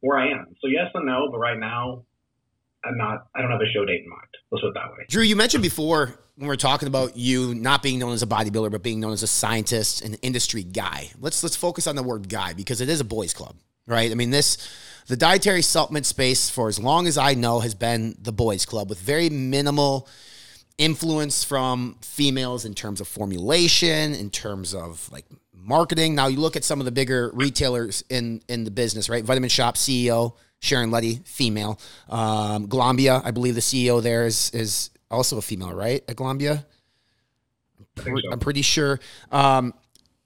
[0.00, 0.54] where I am.
[0.60, 2.04] So yes and no, but right now,
[2.84, 4.28] I'm not, I don't have a show date in mind.
[4.50, 5.06] Let's put it that way.
[5.08, 8.26] Drew, you mentioned before when we are talking about you not being known as a
[8.26, 11.10] bodybuilder, but being known as a scientist and industry guy.
[11.18, 14.10] Let's let's focus on the word guy because it is a boys' club, right?
[14.10, 14.58] I mean, this
[15.06, 18.90] the dietary supplement space for as long as I know has been the boys' club
[18.90, 20.08] with very minimal
[20.78, 26.14] influence from females in terms of formulation, in terms of like marketing.
[26.14, 29.24] Now you look at some of the bigger retailers in in the business, right?
[29.24, 31.78] Vitamin Shoppe CEO Sharon Leite, female.
[32.08, 36.02] Um, Glanbia, I believe the CEO there is is also a female, right?
[36.08, 36.64] At think
[38.20, 38.32] so.
[38.32, 39.00] I'm pretty sure.
[39.30, 39.74] Um,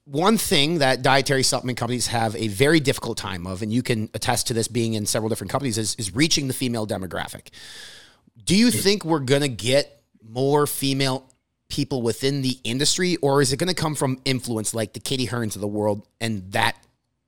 [0.04, 4.10] one thing that dietary supplement companies have a very difficult time of, and you can
[4.12, 7.50] attest to this being in several different companies, is, is reaching the female demographic.
[8.44, 11.26] Do you think we're going to get more female
[11.68, 15.28] people within the industry, or is it going to come from influence like the Katie
[15.28, 16.76] Hearns of the world and that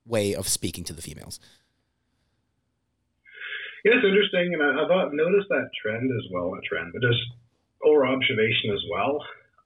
[0.07, 1.41] way of speaking to the females?
[3.85, 6.55] Yeah, it's interesting, and I, I've noticed that trend as well.
[6.55, 7.19] A trend, but just
[7.85, 9.19] over observation as well.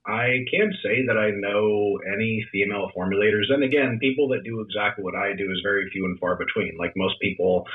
[0.07, 3.51] I can't say that I know any female formulators.
[3.51, 6.79] And again, people that do exactly what I do is very few and far between.
[6.79, 7.67] Like most people,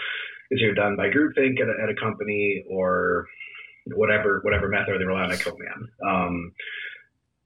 [0.50, 3.28] it's either done by groupthink at a, at a company or
[3.88, 5.88] whatever whatever method they rely on a co-man.
[6.06, 6.54] Um,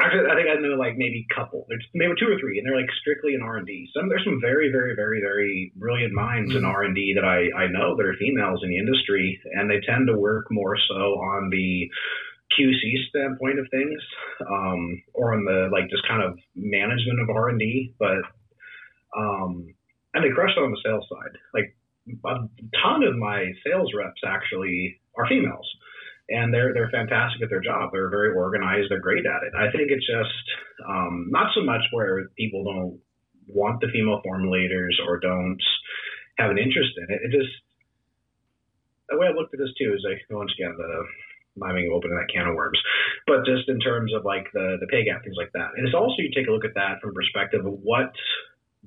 [0.01, 1.65] actually, I think I know like maybe a couple.
[1.69, 3.87] There's maybe two or three, and they're like strictly in R and D.
[3.95, 7.51] Some there's some very very very very brilliant minds in R and D that I
[7.55, 11.19] I know that are females in the industry, and they tend to work more so
[11.19, 11.89] on the
[12.59, 13.99] QC standpoint of things,
[14.49, 18.21] um, or on the like just kind of management of R and D, but
[19.17, 19.73] um,
[20.13, 21.37] and they crush it on the sales side.
[21.53, 21.75] Like
[22.25, 22.47] a
[22.83, 25.67] ton of my sales reps actually are females,
[26.29, 27.91] and they're they're fantastic at their job.
[27.91, 28.89] They're very organized.
[28.89, 29.53] They're great at it.
[29.53, 30.45] I think it's just
[30.87, 32.99] um, not so much where people don't
[33.47, 35.61] want the female formulators or don't
[36.37, 37.21] have an interest in it.
[37.23, 37.53] It just
[39.09, 41.05] the way I looked at this too is like once again the
[41.55, 42.79] miming opening that can of worms,
[43.27, 45.77] but just in terms of like the the pay gap things like that.
[45.77, 48.11] And it's also you take a look at that from perspective of what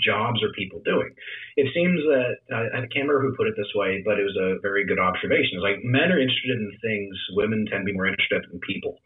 [0.00, 1.10] jobs are people doing?
[1.56, 4.38] It seems that I, I can't remember who put it this way, but it was
[4.38, 5.58] a very good observation.
[5.58, 8.98] It's like men are interested in things, women tend to be more interested in people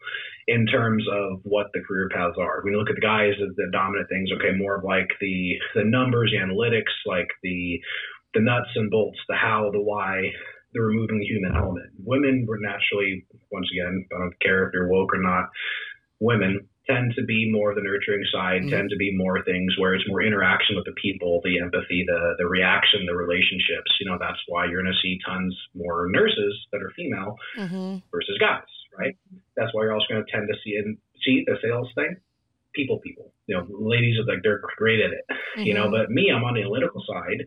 [0.47, 2.61] in terms of what the career paths are.
[2.63, 5.55] When you look at the guys, the, the dominant things, okay, more of like the
[5.75, 7.79] the numbers, the analytics, like the
[8.33, 10.31] the nuts and bolts, the how, the why,
[10.73, 11.91] the removing the human element.
[12.03, 15.49] Women were naturally, once again, I don't care if you're woke or not,
[16.19, 18.69] women tend to be more the nurturing side, Mhm.
[18.69, 22.35] tend to be more things where it's more interaction with the people, the empathy, the
[22.37, 23.91] the reaction, the relationships.
[23.99, 27.97] You know, that's why you're going to see tons more nurses that are female Mm-hmm.
[28.11, 28.67] versus guys,
[28.99, 29.15] right?
[29.55, 32.17] That's why you're also going to tend to see in see the sales thing,
[32.73, 33.31] people, people.
[33.47, 35.25] You know, ladies are like they're great at it,
[35.57, 35.89] you know.
[35.89, 37.45] But me, I'm on the analytical side.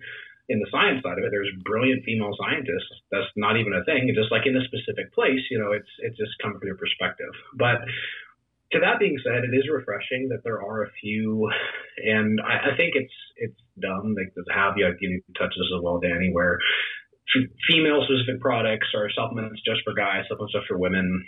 [0.48, 3.02] In the science side of it, there's brilliant female scientists.
[3.10, 4.06] That's not even a thing.
[4.14, 7.34] Just like in a specific place, you know, it's it's just come from your perspective.
[7.54, 7.82] But
[8.72, 11.50] to that being said, it is refreshing that there are a few,
[12.04, 14.86] and I, I think it's it's dumb like to have you.
[14.86, 16.58] I give you touch this as well, Danny, where
[17.36, 21.24] f- female specific products or supplements just for guys, supplements just for women.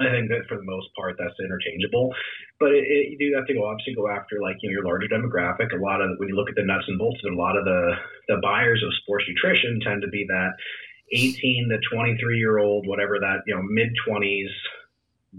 [0.00, 2.10] I think that for the most part that's interchangeable,
[2.58, 4.86] but it, it, you do have to go obviously go after like you know your
[4.88, 5.70] larger demographic.
[5.70, 7.94] A lot of when you look at the nuts and bolts, a lot of the
[8.26, 10.58] the buyers of sports nutrition tend to be that
[11.12, 14.50] 18 to 23 year old, whatever that you know mid 20s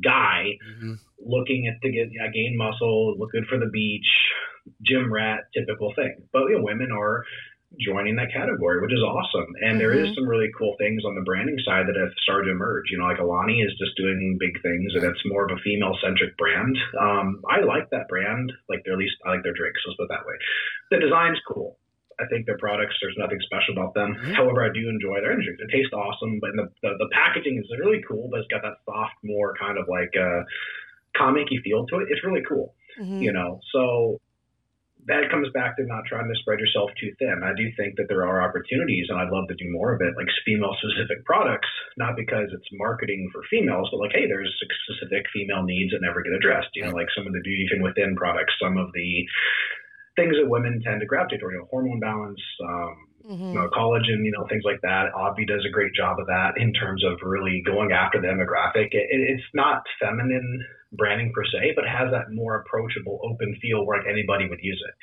[0.01, 0.93] guy Mm-hmm.
[1.19, 4.07] looking at to get yeah, gain muscle, look good for the beach,
[4.81, 6.15] gym rat, typical thing.
[6.31, 7.23] But you know, women are
[7.79, 9.49] joining that category, which is awesome.
[9.65, 12.51] And there is some really cool things on the branding side that have started to
[12.51, 12.85] emerge.
[12.91, 15.97] You know, like Alani is just doing big things, and it's more of a female
[16.03, 16.77] centric brand.
[16.99, 18.51] Um, I like that brand.
[18.69, 19.81] Like their least, I like their drinks.
[19.87, 20.37] Let's put it that way.
[20.91, 21.77] The design's cool.
[22.23, 24.15] I think their products, there's nothing special about them.
[24.39, 25.67] However, I do enjoy their energy drinks.
[25.67, 28.79] They taste awesome, but the, the, the packaging is really cool, but it's got that
[28.87, 30.47] soft, more kind of like uh,
[31.19, 32.07] comic-y feel to it.
[32.09, 33.23] It's really cool Mm-hmm.
[33.23, 34.21] you know so
[35.07, 37.43] that comes back to not trying to spread yourself too thin.
[37.43, 40.15] I do think that there are opportunities, and I'd love to do more of it,
[40.15, 41.67] like female specific products,
[41.97, 44.47] not because it's marketing for females, but like, hey, there's
[44.87, 46.71] specific female needs that never get addressed.
[46.73, 49.27] You know, like some of the beauty from within products, some of the
[50.15, 52.95] things that women tend to gravitate toward, you know, hormone balance, um,
[53.25, 53.49] mm-hmm.
[53.49, 55.13] you know, collagen, you know, things like that.
[55.15, 58.93] Obvi does a great job of that in terms of really going after the demographic.
[58.93, 63.97] It, it's not feminine branding per se, but has that more approachable, open feel where
[63.97, 64.93] like anybody would use it.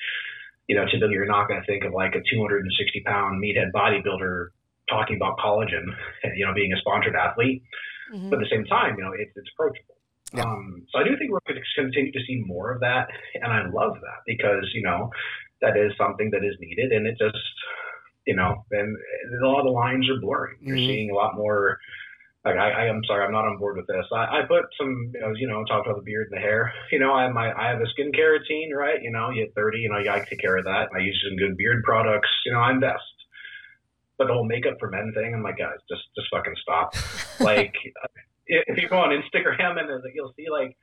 [0.69, 4.55] You know, typically you're not going to think of like a 260 pound meathead bodybuilder
[4.89, 5.91] talking about collagen,
[6.37, 7.63] you know, being a sponsored athlete.
[8.15, 8.31] Mm-hmm.
[8.31, 10.00] But at the same time, you know, it's, it's approachable.
[10.35, 10.45] Yeah.
[10.45, 13.53] Um, so I do think we're going to continue to see more of that, and
[13.53, 15.11] I love that because you know
[15.61, 17.37] that is something that is needed, and it just
[18.27, 18.97] you know, and
[19.43, 20.59] a lot of the lines are blurring.
[20.61, 20.87] You're mm-hmm.
[20.87, 21.79] seeing a lot more
[22.45, 24.07] like I, I am sorry, I'm not on board with this.
[24.13, 26.73] I, I put some, you know, you know, talk about the beard and the hair.
[26.91, 29.03] You know, I have my, I have a skincare routine, right?
[29.03, 30.89] You know, you hit 30, you know, you gotta take care of that.
[30.95, 32.29] I use some good beard products.
[32.47, 33.03] You know, I invest.
[34.17, 36.95] But the whole makeup for men thing, I'm like, guys, just, just fucking stop.
[37.41, 37.75] like,
[38.51, 40.77] if you go on Instagram and you'll see like,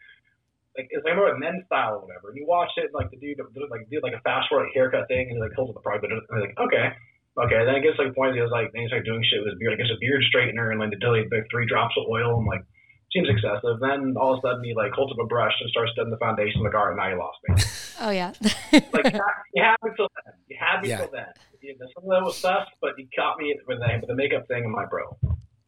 [0.78, 2.30] like it's like more of a men's style or whatever.
[2.30, 3.38] And you watch it, like the dude,
[3.70, 6.06] like did like a fast forward haircut thing, and he like holds up the product,
[6.06, 6.96] but I'm like, okay,
[7.38, 9.54] Okay, then it gets like point he was like then he started doing shit with
[9.54, 9.78] his beard.
[9.78, 12.34] Like it's a beard straightener and like the daily like three drops of oil.
[12.34, 12.66] I'm like,
[13.14, 13.78] seems excessive.
[13.78, 16.18] Then all of a sudden he like holds up a brush and starts studying the
[16.18, 17.56] foundation of the car, and now you lost me.
[18.00, 18.32] Oh yeah.
[18.72, 19.10] like
[19.54, 20.34] you had me till then.
[20.46, 20.98] You had me yeah.
[20.98, 21.34] till then.
[21.64, 24.48] Yeah, some of that was stuff, but you caught me with the, with the makeup
[24.48, 24.66] thing.
[24.66, 25.18] I'm like, bro.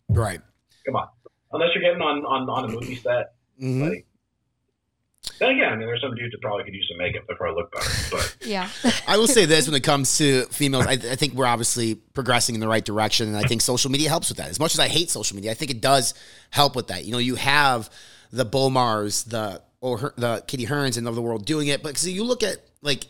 [0.10, 0.40] Right.
[0.86, 1.08] Come on.
[1.52, 3.84] Unless you're getting on on on a movie set, mm-hmm.
[3.84, 4.06] like
[5.40, 7.62] then again, I mean, there's some dudes that probably could use some makeup to probably
[7.62, 7.90] look better.
[8.12, 8.70] But yeah,
[9.08, 12.56] I will say this when it comes to females, I, I, think we're obviously progressing
[12.56, 14.50] in the right direction, and I think social media helps with that.
[14.50, 16.14] As much as I hate social media, I think it does
[16.50, 17.06] help with that.
[17.06, 17.90] You know, you have
[18.32, 21.90] the Bowmars, the or her, the Katie Hearns and of the world doing it, but
[21.90, 23.06] because you look at like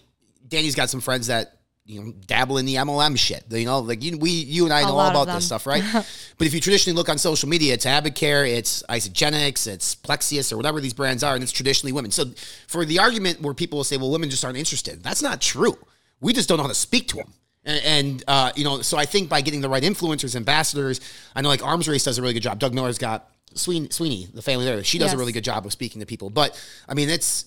[0.48, 1.59] Danny's got some friends that
[1.90, 3.44] you know, dabble in the MLM shit.
[3.50, 5.84] You know, like you, we, you and I know all about this stuff, right?
[5.94, 10.58] but if you traditionally look on social media, it's AdvoCare, it's Isagenix, it's Plexus, or
[10.58, 12.12] whatever these brands are, and it's traditionally women.
[12.12, 12.26] So
[12.68, 15.80] for the argument where people will say, well, women just aren't interested, that's not true.
[16.22, 17.34] We just don't know how to speak to them.
[17.66, 21.02] And, and uh, you know, so I think by getting the right influencers, ambassadors,
[21.36, 22.60] I know like Arms Race does a really good job.
[22.60, 24.84] Doug Miller's got Sweeney, Sweeney the family there.
[24.84, 25.16] She does yes.
[25.16, 26.30] a really good job of speaking to people.
[26.30, 26.56] But
[26.88, 27.46] I mean, it's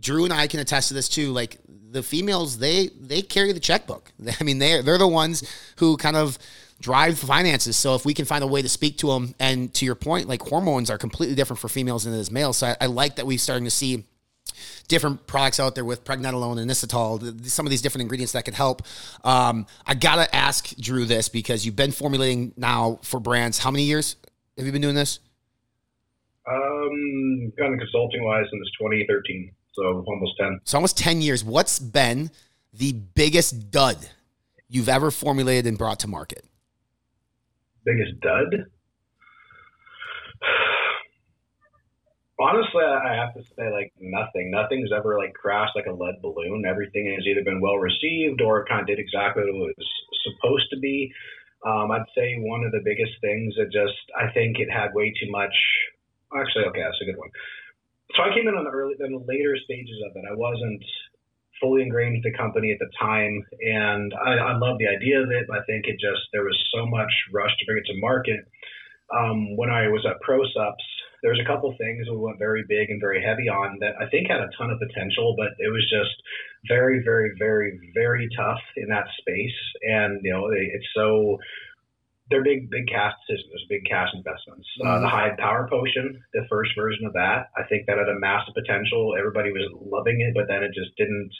[0.00, 1.32] Drew and I can attest to this too.
[1.32, 1.58] Like
[1.90, 4.12] the females, they they carry the checkbook.
[4.40, 5.42] I mean, they're they're the ones
[5.76, 6.38] who kind of
[6.80, 7.76] drive finances.
[7.76, 10.28] So if we can find a way to speak to them, and to your point,
[10.28, 12.58] like hormones are completely different for females than it is males.
[12.58, 14.04] So I, I like that we're starting to see
[14.88, 18.54] different products out there with pregnenolone and inositol, some of these different ingredients that could
[18.54, 18.82] help.
[19.24, 23.58] Um, I gotta ask Drew this because you've been formulating now for brands.
[23.58, 24.16] How many years
[24.56, 25.20] have you been doing this?
[26.50, 30.60] Um, kind of consulting wise since 2013 so almost 10.
[30.64, 31.42] So almost 10 years.
[31.44, 32.30] What's been
[32.72, 33.96] the biggest dud
[34.68, 36.44] you've ever formulated and brought to market?
[37.84, 38.66] Biggest dud?
[42.40, 44.50] Honestly, I have to say, like, nothing.
[44.50, 46.64] Nothing's ever, like, crashed like a lead balloon.
[46.66, 49.90] Everything has either been well received or kind of did exactly what it was
[50.24, 51.12] supposed to be.
[51.66, 55.12] Um, I'd say one of the biggest things that just, I think it had way
[55.20, 55.52] too much.
[56.32, 57.28] Actually, okay, that's a good one
[58.16, 60.24] so I came in on the early, in the later stages of it.
[60.26, 60.82] I wasn't
[61.60, 65.30] fully ingrained with the company at the time, and I, I love the idea of
[65.30, 65.46] it.
[65.52, 68.40] I think it just there was so much rush to bring it to market.
[69.12, 70.86] Um, when I was at ProSupps,
[71.22, 74.08] there was a couple things we went very big and very heavy on that I
[74.08, 76.16] think had a ton of potential, but it was just
[76.68, 79.58] very, very, very, very tough in that space.
[79.82, 81.38] And you know, it's so
[82.30, 84.66] they're big, big cash decisions, big cash investments.
[84.78, 84.88] Mm-hmm.
[84.88, 85.16] Uh, the mm-hmm.
[85.16, 89.14] Hyde Power Potion, the first version of that, I think that had a massive potential.
[89.18, 91.30] Everybody was loving it, but then it just didn't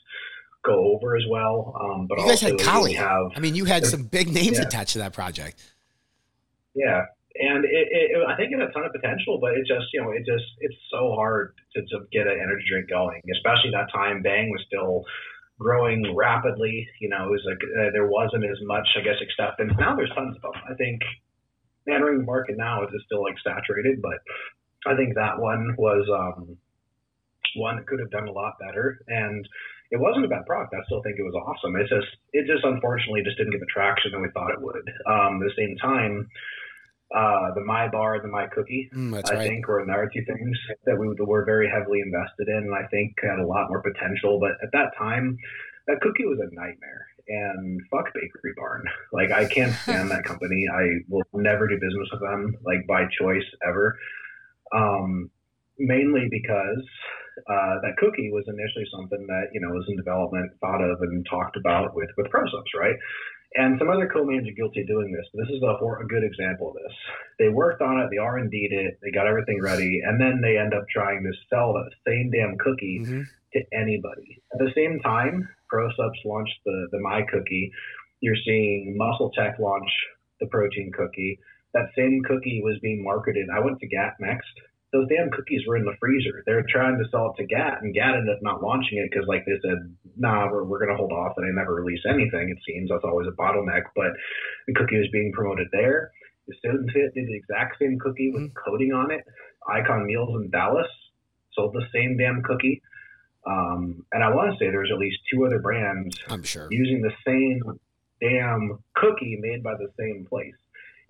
[0.64, 1.74] go over as well.
[1.80, 2.92] Um, but you guys had Kali.
[2.94, 4.66] Have, I mean, you had some big names yeah.
[4.66, 5.62] attached to that project.
[6.74, 9.66] Yeah, and it, it, it, I think it had a ton of potential, but it
[9.66, 13.20] just, you know, it just, it's so hard to, to get an energy drink going,
[13.32, 14.22] especially that time.
[14.22, 15.04] Bang was still
[15.60, 16.88] growing rapidly.
[17.00, 19.72] You know, it was like uh, there wasn't as much, I guess, acceptance.
[19.78, 20.62] Now there's tons of them.
[20.68, 21.00] I think
[21.86, 24.18] entering the market now is still like saturated, but
[24.90, 26.56] I think that one was um,
[27.54, 28.98] one that could have done a lot better.
[29.06, 29.46] And
[29.90, 30.74] it wasn't a bad product.
[30.74, 31.76] I still think it was awesome.
[31.76, 34.86] It's just it just unfortunately just didn't get the traction that we thought it would.
[35.06, 36.26] Um, at the same time,
[37.14, 39.48] uh, the My Bar and the My Cookie, mm, I right.
[39.48, 40.56] think, were another two things
[40.86, 44.38] that we were very heavily invested in, and I think had a lot more potential.
[44.38, 45.36] But at that time,
[45.86, 47.06] that cookie was a nightmare.
[47.28, 48.84] And fuck Bakery Barn.
[49.12, 50.64] Like I can't stand that company.
[50.72, 53.98] I will never do business with them, like by choice ever.
[54.72, 55.30] Um,
[55.78, 56.86] mainly because
[57.48, 61.26] uh, that cookie was initially something that you know was in development, thought of, and
[61.28, 62.96] talked about with with ProSupps, right?
[63.56, 65.26] And some other co-mans are guilty of doing this.
[65.34, 66.94] But This is a, a good example of this.
[67.38, 70.40] They worked on it, they R and D'd it, they got everything ready, and then
[70.40, 73.22] they end up trying to sell that same damn cookie mm-hmm.
[73.54, 74.42] to anybody.
[74.52, 77.72] At the same time, ProSupps launched the the My Cookie.
[78.20, 79.90] You're seeing MuscleTech launch
[80.40, 81.40] the protein cookie.
[81.74, 83.48] That same cookie was being marketed.
[83.54, 84.50] I went to Gap next
[84.92, 86.42] those damn cookies were in the freezer.
[86.46, 89.26] They're trying to sell it to GAT, and GAT ended up not launching it because,
[89.28, 92.50] like they said, nah, we're, we're going to hold off, and they never release anything.
[92.50, 93.94] It seems that's always a bottleneck.
[93.94, 94.18] But
[94.66, 96.10] the cookie was being promoted there.
[96.48, 98.70] The Student Fit did the exact same cookie with mm-hmm.
[98.70, 99.24] coating on it.
[99.68, 100.90] Icon Meals in Dallas
[101.54, 102.82] sold the same damn cookie.
[103.46, 106.18] Um, and I want to say there's at least two other brands.
[106.28, 107.78] I'm sure using the same
[108.20, 110.54] damn cookie made by the same place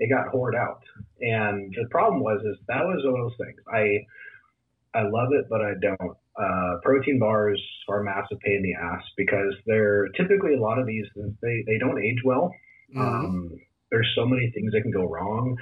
[0.01, 0.83] it got hoard out.
[1.21, 3.61] And the problem was is that was one of those things.
[3.69, 6.17] I I love it, but I don't.
[6.35, 10.79] Uh, protein bars are a massive pain in the ass because they're typically a lot
[10.79, 12.53] of these they, they don't age well.
[12.97, 13.01] Mm-hmm.
[13.01, 15.57] Um, there's so many things that can go wrong.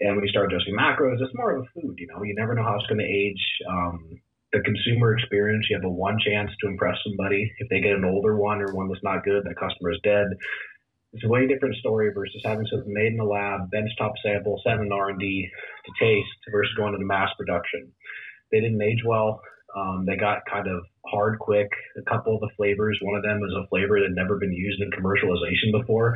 [0.00, 1.96] And when you start adjusting macros, it's more of a food.
[1.98, 3.42] You know, you never know how it's going to age.
[3.68, 4.20] Um,
[4.52, 7.52] the consumer experience, you have a one chance to impress somebody.
[7.58, 10.26] If they get an older one or one that's not good, that customer is dead.
[11.18, 14.80] It's a way different story versus having something made in the lab, benchtop sample, sent
[14.80, 17.90] in R&D to taste versus going into mass production.
[18.52, 19.42] They didn't age well.
[19.74, 21.66] Um, they got kind of hard quick.
[21.98, 24.52] A couple of the flavors, one of them was a flavor that had never been
[24.52, 26.14] used in commercialization before,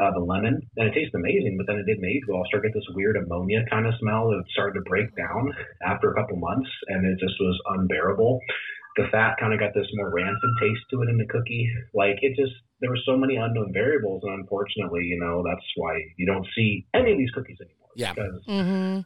[0.00, 1.60] uh, the lemon, and it tastes amazing.
[1.60, 2.40] But then it didn't age well.
[2.40, 4.32] I started to get this weird ammonia kind of smell.
[4.32, 5.52] It started to break down
[5.84, 8.40] after a couple months, and it just was unbearable
[8.96, 11.70] the fat kind of got this more rancid taste to it in the cookie.
[11.94, 15.98] Like it just there were so many unknown variables, and unfortunately, you know, that's why
[16.16, 17.90] you don't see any of these cookies anymore.
[17.94, 18.12] Yeah.
[18.14, 19.00] Because mm-hmm.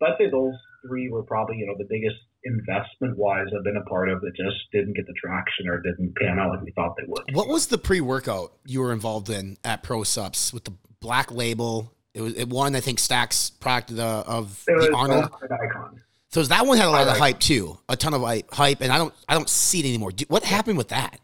[0.00, 0.54] But I'd say those
[0.86, 4.30] three were probably you know the biggest investment wise I've been a part of that
[4.36, 7.22] just didn't get the traction or didn't pan out like we thought they would.
[7.32, 11.92] What was the pre workout you were involved in at ProSupps with the black label?
[12.14, 16.00] It was it won I think Stacks product of the, of the Arnold uh, icon.
[16.30, 18.98] So that one had a lot of hype too, a ton of hype, and I
[18.98, 20.12] don't I don't see it anymore.
[20.28, 21.20] What happened with that?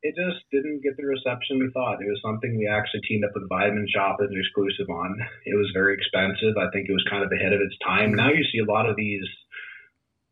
[0.00, 1.98] It just didn't get the reception we thought.
[2.00, 5.18] It was something we actually teamed up with Vitamin Shoppe as an exclusive on.
[5.44, 6.54] It was very expensive.
[6.54, 8.14] I think it was kind of ahead of its time.
[8.14, 9.26] Now you see a lot of these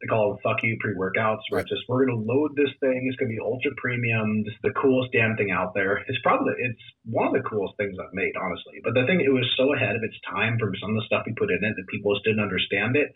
[0.01, 3.09] they call them fuck you pre-workouts where it's just we're going to load this thing.
[3.09, 4.44] It's going to be ultra premium.
[4.44, 6.05] This is the coolest damn thing out there.
[6.05, 8.84] It's probably it's one of the coolest things i've made honestly.
[8.84, 11.24] But the thing it was so ahead of its time from some of the stuff
[11.24, 13.09] we put in it that people just didn't understand it.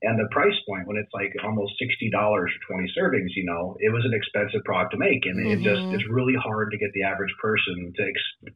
[0.00, 3.92] And the price point when it's like almost $60 for 20 servings you know it
[3.92, 5.28] was an expensive product to make.
[5.28, 5.60] And mm-hmm.
[5.60, 8.04] it just it's really hard to get the average person to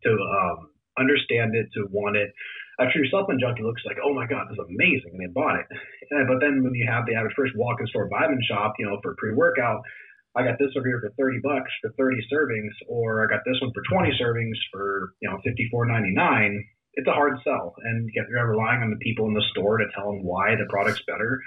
[0.09, 2.33] to um, understand it to want it
[2.79, 5.59] a true supplement junkie looks like, oh my god, this is amazing, and they bought
[5.59, 5.67] it.
[6.11, 8.89] And, but then when you have the average person walk in store Vitamin Shoppe, you
[8.89, 9.85] know, for pre workout,
[10.33, 13.61] I got this over here for thirty bucks for thirty servings, or I got this
[13.61, 16.65] one for twenty servings for you know fifty four ninety nine.
[16.95, 20.09] It's a hard sell, and you're relying on the people in the store to tell
[20.11, 21.43] them why the product's better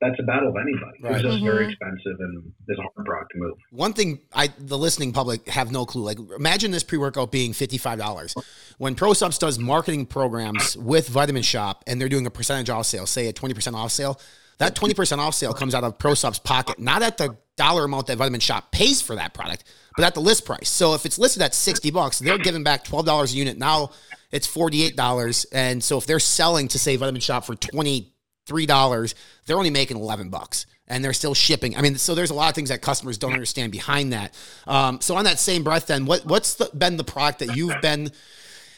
[0.00, 0.98] that's a battle of anybody.
[1.02, 1.14] Right.
[1.14, 1.46] It's just mm-hmm.
[1.46, 3.56] very expensive and it's a hard product to move.
[3.70, 6.02] One thing I the listening public have no clue.
[6.02, 8.34] Like imagine this pre-workout being $55.
[8.78, 13.06] When ProSupps does marketing programs with Vitamin Shoppe and they're doing a percentage off sale,
[13.06, 14.18] say a 20% off sale,
[14.58, 18.16] that 20% off sale comes out of ProSupps pocket, not at the dollar amount that
[18.16, 19.64] Vitamin Shoppe pays for that product,
[19.96, 20.68] but at the list price.
[20.68, 23.58] So if it's listed at 60 bucks, they're giving back $12 a unit.
[23.58, 23.90] Now
[24.30, 25.46] it's $48.
[25.52, 28.09] And so if they're selling to say Vitamin Shoppe for 20
[28.50, 29.14] three dollars,
[29.46, 31.76] they're only making eleven bucks, and they're still shipping.
[31.76, 34.34] I mean, so there's a lot of things that customers don't understand behind that.
[34.66, 37.80] Um, so on that same breath, then what what's the, been the product that you've
[37.80, 38.10] been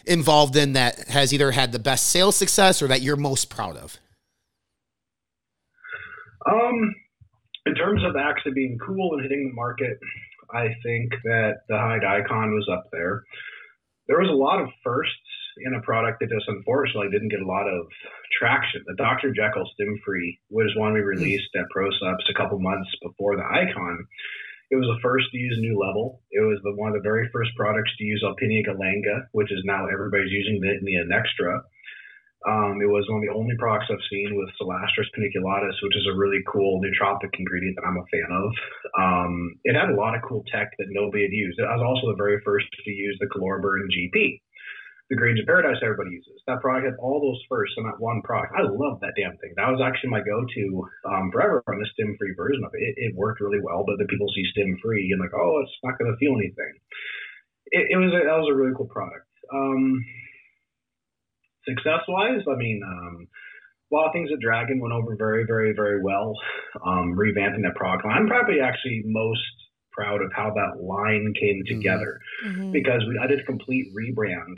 [0.05, 3.79] involved in that has either had the best sales success or that you're most proud
[3.79, 3.99] of?
[6.45, 6.95] Um,
[7.65, 9.97] in terms of actually being cool and hitting the market,
[10.53, 13.23] I think that the Hyde Icon was up there.
[14.07, 17.47] There was a lot of firsts in a product that just unfortunately didn't get a
[17.47, 17.87] lot of
[18.39, 18.83] traction.
[18.87, 19.33] The Dr.
[19.33, 21.15] Jekyll Stim Free was one we hmm.
[21.15, 24.07] released at ProSupps a couple months before the Icon.
[24.73, 26.17] It was the first to use NooLVL.
[26.33, 29.61] It was the one of the very first products to use Alpinia galanga, which is
[29.65, 31.61] now everybody's using the Itnia Nextra.
[32.49, 36.09] Um, it was one of the only products I've seen with Celastrus paniculatus, which is
[36.11, 38.49] a really cool nootropic ingredient that I'm a fan of.
[38.99, 41.61] Um, it had a lot of cool tech that nobody had used.
[41.61, 44.41] It was also the very first to use the Caloriburn GP
[45.13, 46.41] the Grains of Paradise everybody uses.
[46.49, 48.57] That product had all those firsts in that one product.
[48.57, 49.53] I love that damn thing.
[49.61, 52.81] That was actually my go-to um, forever on the stim-free version of it.
[52.81, 53.13] it.
[53.13, 56.09] It worked really well, but the people see stim-free and like, oh, it's not going
[56.09, 56.73] to feel anything.
[57.77, 59.29] It, it, was a, that was a really cool product.
[59.53, 60.01] Um,
[61.69, 66.01] success-wise, I mean, um, a lot of things at Dragon went over very, very, very
[66.01, 66.33] well.
[66.81, 68.17] Um, revamping that product line.
[68.17, 69.45] I'm probably actually most
[69.93, 71.77] proud of how that line came Mm-hmm.
[71.77, 72.73] together Mhm.
[72.73, 74.57] because we, I did a complete rebrand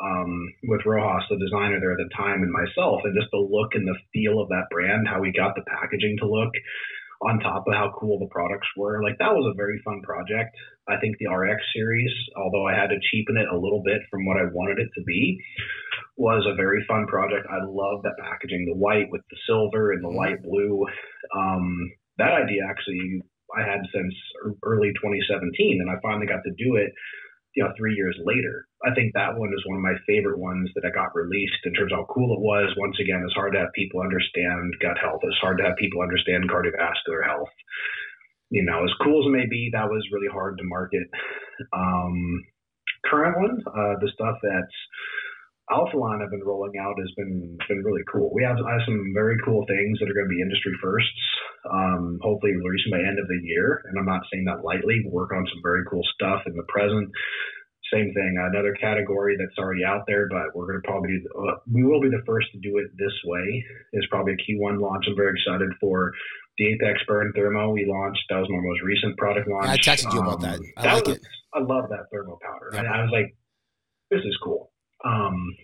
[0.00, 3.74] um, with Rojas, the designer there at the time, and myself, and just the look
[3.74, 6.52] and the feel of that brand, how we got the packaging to look,
[7.22, 9.02] on top of how cool the products were.
[9.02, 10.54] Like that was a very fun project.
[10.86, 14.26] I think the RX series, although I had to cheapen it a little bit from
[14.26, 15.40] what I wanted it to be,
[16.18, 17.46] was a very fun project.
[17.50, 20.84] I love that packaging, the white with the silver and the light blue.
[21.34, 23.22] Um, that idea actually
[23.54, 24.14] I had since
[24.64, 26.92] early 2017, and I finally got to do it
[27.56, 28.68] you know, three years later.
[28.84, 31.72] I think that one is one of my favorite ones that I got released in
[31.72, 32.68] terms of how cool it was.
[32.76, 35.24] Once again, it's hard to have people understand gut health.
[35.24, 37.48] It's hard to have people understand cardiovascular health.
[38.50, 41.08] You know, as cool as it may be, that was really hard to market.
[41.72, 42.44] Um,
[43.08, 44.76] current one, uh, the stuff that's
[45.66, 48.30] Alpha Lion I've been rolling out has been been really cool.
[48.32, 51.22] We have, I have some very cool things that are going to be industry firsts.
[51.66, 55.02] Um, hopefully releasing by end of the year, and I'm not saying that lightly.
[55.02, 57.10] We're working on some very cool stuff in the present.
[57.90, 61.82] Same thing, another category that's already out there, but we're going to probably uh, we
[61.82, 63.64] will be the first to do it this way.
[63.94, 65.06] Is probably a Q1 launch.
[65.10, 66.14] I'm very excited for
[66.58, 68.22] the Apex Burn Thermo we launched.
[68.30, 69.66] That was my most recent product launch.
[69.66, 70.60] I texted you about that.
[70.76, 71.26] I that like was, it.
[71.54, 72.70] I love that thermo powder.
[72.72, 72.84] Yep.
[72.84, 73.36] And I was like,
[74.10, 74.70] this is cool.
[75.06, 75.54] Um,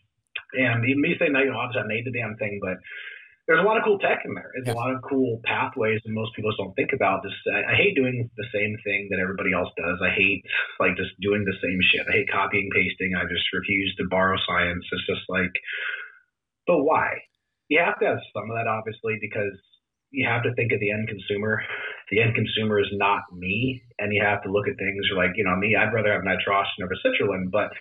[0.55, 2.78] and even me saying that, you know, obviously I made the damn thing, but
[3.49, 4.53] there's a lot of cool tech in there.
[4.55, 4.74] It's Yeah.
[4.74, 7.22] a lot of cool pathways that most people just don't think about.
[7.24, 9.99] This, I, I hate doing the same thing that everybody else does.
[10.01, 10.45] I hate
[10.78, 12.07] like just doing the same shit.
[12.07, 13.14] I hate copying, pasting.
[13.18, 14.84] I just refuse to borrow science.
[14.93, 15.51] It's just like,
[16.66, 17.18] but why?
[17.68, 19.59] You have to have some of that, obviously, because
[20.12, 21.62] you have to think of the end consumer.
[22.11, 25.45] The end consumer is not me, and you have to look at things like, you
[25.45, 25.74] know, me.
[25.74, 27.72] I'd rather have nitrogen over citrulline, but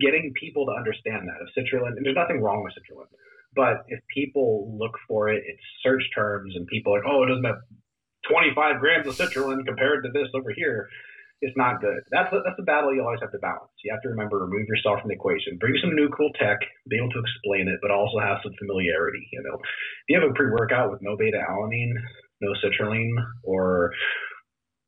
[0.00, 3.12] getting people to understand that of citrulline, and there's nothing wrong with citrulline,
[3.54, 7.28] but if people look for it, it's search terms, and people are like, oh, it
[7.28, 7.62] doesn't have
[8.28, 10.88] 25 grams of citrulline compared to this over here.
[11.40, 12.04] It's not good.
[12.12, 13.72] That's a, that's a battle you always have to balance.
[13.82, 17.00] You have to remember remove yourself from the equation, bring some new cool tech, be
[17.00, 19.24] able to explain it, but also have some familiarity.
[19.32, 21.96] You know, if you have a pre-workout with no beta alanine,
[22.44, 23.92] no citrulline, or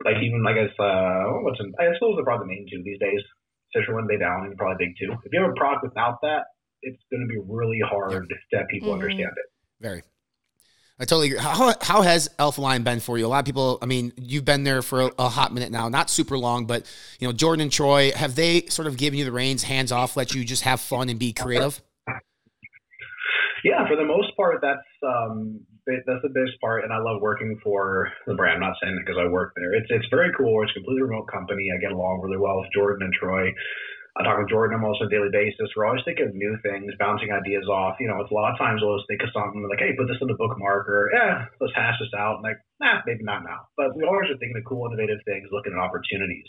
[0.04, 3.00] like even like I uh, what's in, I suppose they're probably the main two these
[3.00, 3.24] days.
[3.76, 5.12] Citrulline, beta alanine, probably big two.
[5.24, 6.44] If you have a product without that,
[6.82, 8.94] it's going to be really hard to have people Mhm.
[8.94, 9.46] understand it.
[9.80, 10.02] Very.
[11.00, 11.38] I totally agree.
[11.40, 13.26] How, how has Alpha Lion been for you?
[13.26, 15.88] A lot of people, I mean, you've been there for a, a hot minute now,
[15.88, 16.86] not super long, but,
[17.18, 20.16] you know, Jordan and Troy, have they sort of given you the reins, hands off,
[20.16, 21.80] let you just have fun and be creative?
[23.64, 27.20] Yeah, for the most part, that's um, bi- that's the best part, and I love
[27.20, 28.62] working for the brand.
[28.62, 29.74] I'm not saying that because I work there.
[29.74, 30.62] It's it's very cool.
[30.62, 31.66] It's a completely remote company.
[31.74, 33.50] I get along really well with Jordan and Troy.
[34.12, 35.72] I talk with Jordan almost on a daily basis.
[35.72, 37.96] We're always thinking of new things, bouncing ideas off.
[37.96, 40.04] You know, it's a lot of times we'll just think of something like, hey, put
[40.04, 42.38] this in the bookmark, or yeah, let's hash this out.
[42.38, 43.66] And like, nah, maybe not now.
[43.74, 46.46] But we always are thinking of cool, innovative things, looking at opportunities.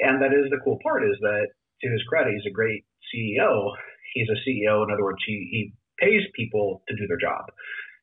[0.00, 1.50] And that is the cool part is that
[1.82, 3.74] to his credit, he's a great CEO.
[4.14, 4.86] He's a CEO.
[4.86, 5.60] In other words, he, he
[5.98, 7.50] pays people to do their job.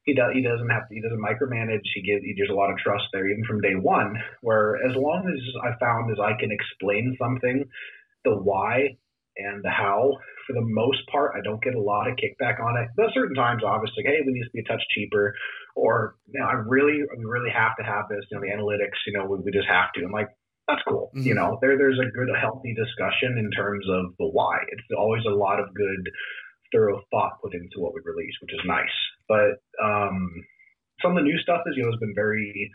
[0.06, 0.34] He does.
[0.34, 0.96] He doesn't have to.
[0.96, 1.86] He doesn't micromanage.
[1.94, 2.26] He gives.
[2.26, 4.16] He, there's a lot of trust there, even from day one.
[4.42, 7.66] Where as long as I found as I can explain something,
[8.26, 8.98] the why
[9.38, 10.12] and the how,
[10.46, 12.90] for the most part, I don't get a lot of kickback on it.
[12.98, 15.34] There's certain times, obviously, hey, we need to be a touch cheaper,
[15.76, 18.26] or you know, I really, we really have to have this.
[18.32, 18.98] You know, the analytics.
[19.06, 20.04] You know, we, we just have to.
[20.04, 20.30] I'm like,
[20.68, 21.12] that's cool.
[21.14, 21.38] You Mhm.
[21.38, 24.58] know, there there's a good, healthy discussion in terms of the why.
[24.74, 26.10] It's always a lot of good,
[26.74, 28.98] thorough thought put into what we release, which is nice.
[29.32, 30.18] But um,
[31.02, 32.70] some of the new stuff is, you know, has been very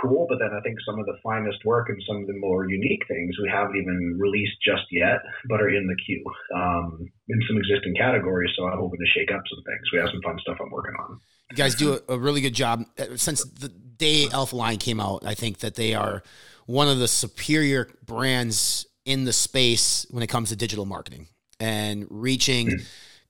[0.00, 0.26] cool.
[0.30, 3.04] But then I think some of the finest work and some of the more unique
[3.06, 6.24] things we haven't even released just yet, but are in the queue
[6.56, 8.50] um, in some existing categories.
[8.56, 9.84] So I'm hoping to shake up some things.
[9.92, 11.20] We have some fun stuff I'm working on.
[11.50, 12.84] You guys do a, a really good job.
[12.98, 16.22] Uh, Since the day Alpha Lion came out, I think that they are
[16.66, 21.26] one of the superior brands in the space when it comes to digital marketing
[21.58, 22.80] and reaching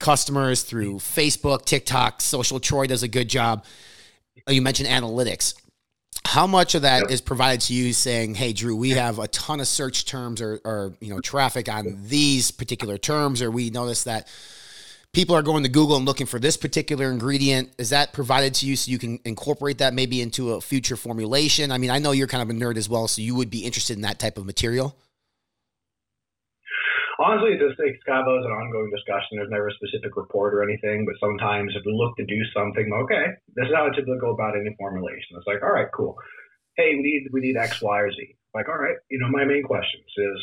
[0.01, 2.59] customers through Facebook, TikTok, social.
[2.59, 3.64] Troy does a good job.
[4.48, 5.55] Uh, You mentioned analytics.
[6.26, 9.61] How much of that is provided to you saying, hey, Drew, we have a ton
[9.61, 14.05] of search terms or, or you know, traffic on these particular terms, or we notice
[14.05, 14.28] that
[15.12, 17.70] people are going to Google and looking for this particular ingredient.
[17.78, 21.72] Is that provided to you so you can incorporate that maybe into a future formulation?
[21.72, 23.64] I mean, I know you're kind of a nerd as well, so you would be
[23.64, 24.96] interested in that type of material.
[27.20, 29.36] Honestly, it's, it's kind of an ongoing discussion.
[29.36, 32.88] There's never a specific report or anything, but sometimes if we look to do something,
[33.04, 35.36] okay, this is how I typically go about any formulation.
[35.36, 36.16] It's like, all right, cool.
[36.80, 38.16] Hey, we need we need X, Y, or Z.
[38.56, 40.40] Like, all right, you know, my main questions is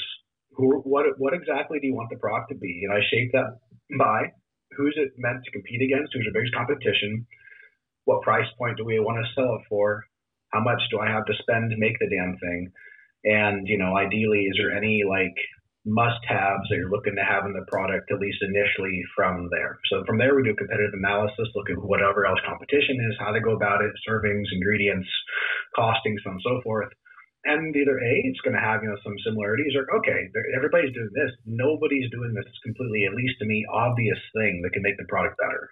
[0.54, 2.86] who, what, what exactly do you want the product to be?
[2.86, 3.58] And I shape that
[3.98, 4.38] by
[4.78, 6.14] who's it meant to compete against?
[6.14, 7.26] Who's your biggest competition?
[8.06, 10.06] What price point do we want to sell it for?
[10.54, 12.72] How much do I have to spend to make the damn thing?
[13.26, 15.36] And you know, ideally, is there any like
[15.88, 19.80] must-haves that you're looking to have in the product at least initially from there.
[19.88, 23.40] So from there, we do competitive analysis, look at whatever else competition is, how they
[23.40, 25.08] go about it, servings, ingredients,
[25.80, 26.92] costings, and so forth.
[27.48, 31.10] And either A, it's going to have you know some similarities, or okay, everybody's doing
[31.16, 35.08] this, nobody's doing this completely, at least to me, obvious thing that can make the
[35.08, 35.72] product better.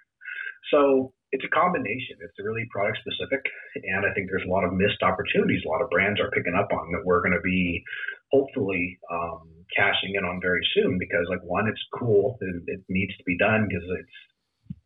[0.71, 2.15] So it's a combination.
[2.23, 3.43] It's really product specific,
[3.75, 5.67] and I think there's a lot of missed opportunities.
[5.67, 7.03] A lot of brands are picking up on that.
[7.03, 7.83] We're going to be
[8.31, 13.11] hopefully um, cashing in on very soon because like one, it's cool and it needs
[13.17, 14.17] to be done because it's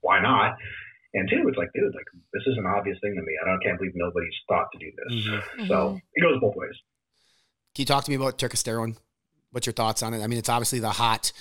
[0.02, 0.58] why not.
[1.14, 3.34] And two, it's like, dude, like this is an obvious thing to me.
[3.42, 5.14] I don't can't believe nobody's thought to do this.
[5.14, 5.68] Mm-hmm.
[5.68, 5.98] So mm-hmm.
[6.14, 6.78] it goes both ways.
[7.76, 8.98] Can you talk to me about turkesterone?
[9.52, 10.24] What's your thoughts on it?
[10.24, 11.32] I mean, it's obviously the hot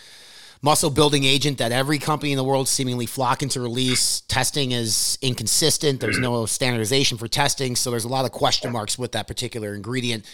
[0.63, 4.23] muscle building agent that every company in the world seemingly flocking to release.
[4.23, 6.01] Testing is inconsistent.
[6.01, 9.75] There's no standardization for testing, so there's a lot of question marks with that particular
[9.75, 10.25] ingredient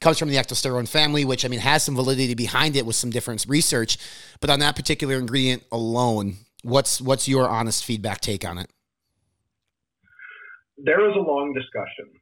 [0.00, 3.10] comes from the ecdysterone family, which I mean has some validity behind it with some
[3.10, 3.98] different research.
[4.40, 8.70] But on that particular ingredient alone, what's what's your honest feedback take on it?
[10.78, 12.19] There was a long discussion.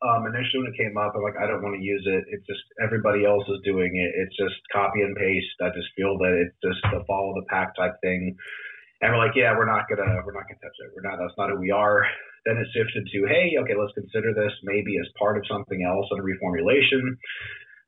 [0.00, 2.24] Um, initially, when it came up, I'm like, I don't want to use it.
[2.32, 4.10] It's just everybody else is doing it.
[4.16, 5.60] It's just copy and paste.
[5.60, 8.32] I just feel that it's just the follow the pack type thing.
[9.04, 10.92] And we're like, yeah, we're not gonna, we're not gonna touch it.
[10.96, 11.20] We're not.
[11.20, 12.00] That's not who we are.
[12.48, 16.08] Then it shifted to, hey, okay, let's consider this maybe as part of something else
[16.08, 17.20] in a reformulation.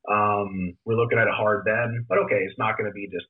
[0.05, 3.25] Um, we're looking at it hard then, but okay, it's not going to be just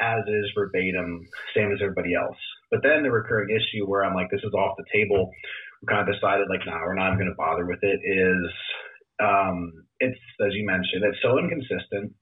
[0.00, 1.20] as is verbatim,
[1.54, 2.38] same as everybody else.
[2.70, 5.30] But then the recurring issue where I'm like, this is off the table.
[5.88, 8.00] Kind of decided like, no, nah, we're not going to bother with it.
[8.04, 8.52] Is
[9.22, 12.14] um, it's as you mentioned, it's so inconsistent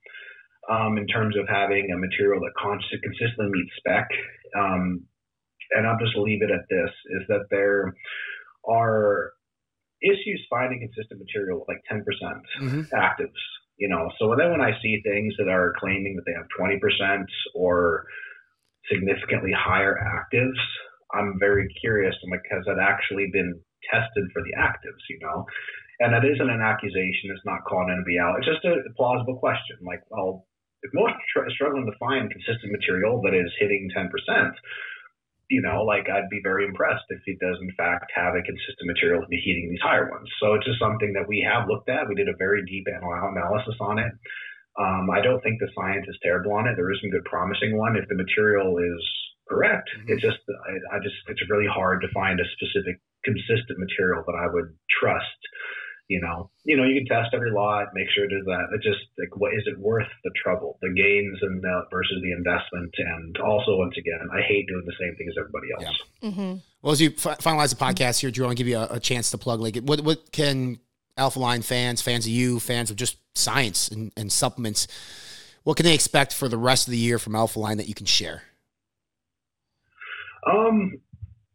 [0.70, 4.08] um, in terms of having a material that consistently meets spec.
[4.56, 5.04] Um,
[5.72, 6.90] and I'll just leave it at this,
[7.20, 7.94] is that there
[8.68, 9.32] are
[10.02, 12.80] issues finding consistent material with like 10% mm-hmm.
[12.94, 13.40] actives,
[13.76, 14.10] you know.
[14.18, 18.04] So then when I see things that are claiming that they have 20% or
[18.90, 20.58] significantly higher actives,
[21.14, 22.14] I'm very curious.
[22.22, 25.46] I'm like, has that actually been tested for the actives, you know?
[26.00, 27.28] And that isn't an accusation.
[27.32, 28.38] It's not calling anybody out.
[28.38, 29.76] It's just a plausible question.
[29.84, 30.46] Like, well,
[30.82, 34.08] if most are struggling to find consistent material that is hitting 10%,
[35.50, 38.86] you know, like I'd be very impressed if he does in fact have a consistent
[38.86, 40.30] material to be heating these higher ones.
[40.40, 42.08] So it's just something that we have looked at.
[42.08, 44.12] We did a very deep analysis on it.
[44.78, 46.76] Um, I don't think the science is terrible on it.
[46.76, 49.02] There is some good promising one if the material is
[49.50, 49.90] correct.
[49.90, 50.14] Mm-hmm.
[50.14, 54.38] It's just I, I just it's really hard to find a specific consistent material that
[54.38, 55.40] I would trust
[56.10, 58.66] you know, you know, you can test every lot, make sure it is that.
[58.74, 62.32] It just like, what is it worth the trouble, the gains and the, versus the
[62.32, 62.92] investment?
[62.98, 66.02] And also, once again, I hate doing the same thing as everybody else.
[66.20, 66.30] Yeah.
[66.30, 66.58] Mm-hmm.
[66.82, 68.88] Well, as you f- finalize the podcast here, Drew, I want to give you a,
[68.90, 69.60] a, chance to plug.
[69.60, 70.80] Like, what what can
[71.16, 74.88] Alpha Lion fans, fans of you, fans of just science and, and supplements,
[75.62, 77.94] what can they expect for the rest of the year from Alpha Lion that you
[77.94, 78.42] can share?
[80.46, 81.00] Um,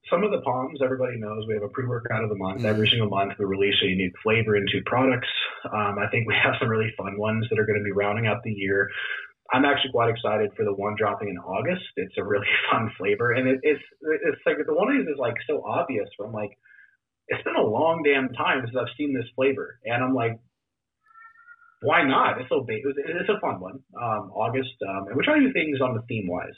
[0.10, 2.60] some of the palms everybody knows we have a pre-workout of the month.
[2.60, 2.68] Mm-hmm.
[2.70, 5.30] Every single month, we release a unique flavor into products.
[5.66, 8.28] Um, I think we have some really fun ones that are going to be rounding
[8.28, 8.90] out the year.
[9.54, 11.86] I'm actually quite excited for the one dropping in August.
[11.98, 15.20] It's a really fun flavor, and it, it's it's like the one of these is
[15.20, 16.10] like so obvious.
[16.18, 16.50] From like,
[17.28, 20.40] it's been a long damn time since I've seen this flavor, and I'm like,
[21.82, 22.42] why not?
[22.42, 22.82] It's so big.
[22.86, 23.80] It's a fun one.
[23.94, 26.58] Um, August, um, and we're trying to do things on the theme wise.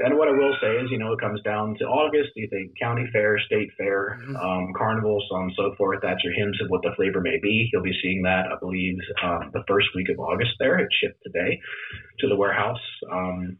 [0.00, 2.30] And what I will say is, you know, it comes down to August.
[2.34, 4.36] You think county fair, state fair, mm-hmm.
[4.36, 6.00] um, carnival, so on and so forth.
[6.02, 7.68] That's your hints of what the flavor may be.
[7.72, 10.52] You'll be seeing that, I believe, um, the first week of August.
[10.58, 11.60] There, it shipped today
[12.20, 12.80] to the warehouse.
[13.12, 13.58] Um,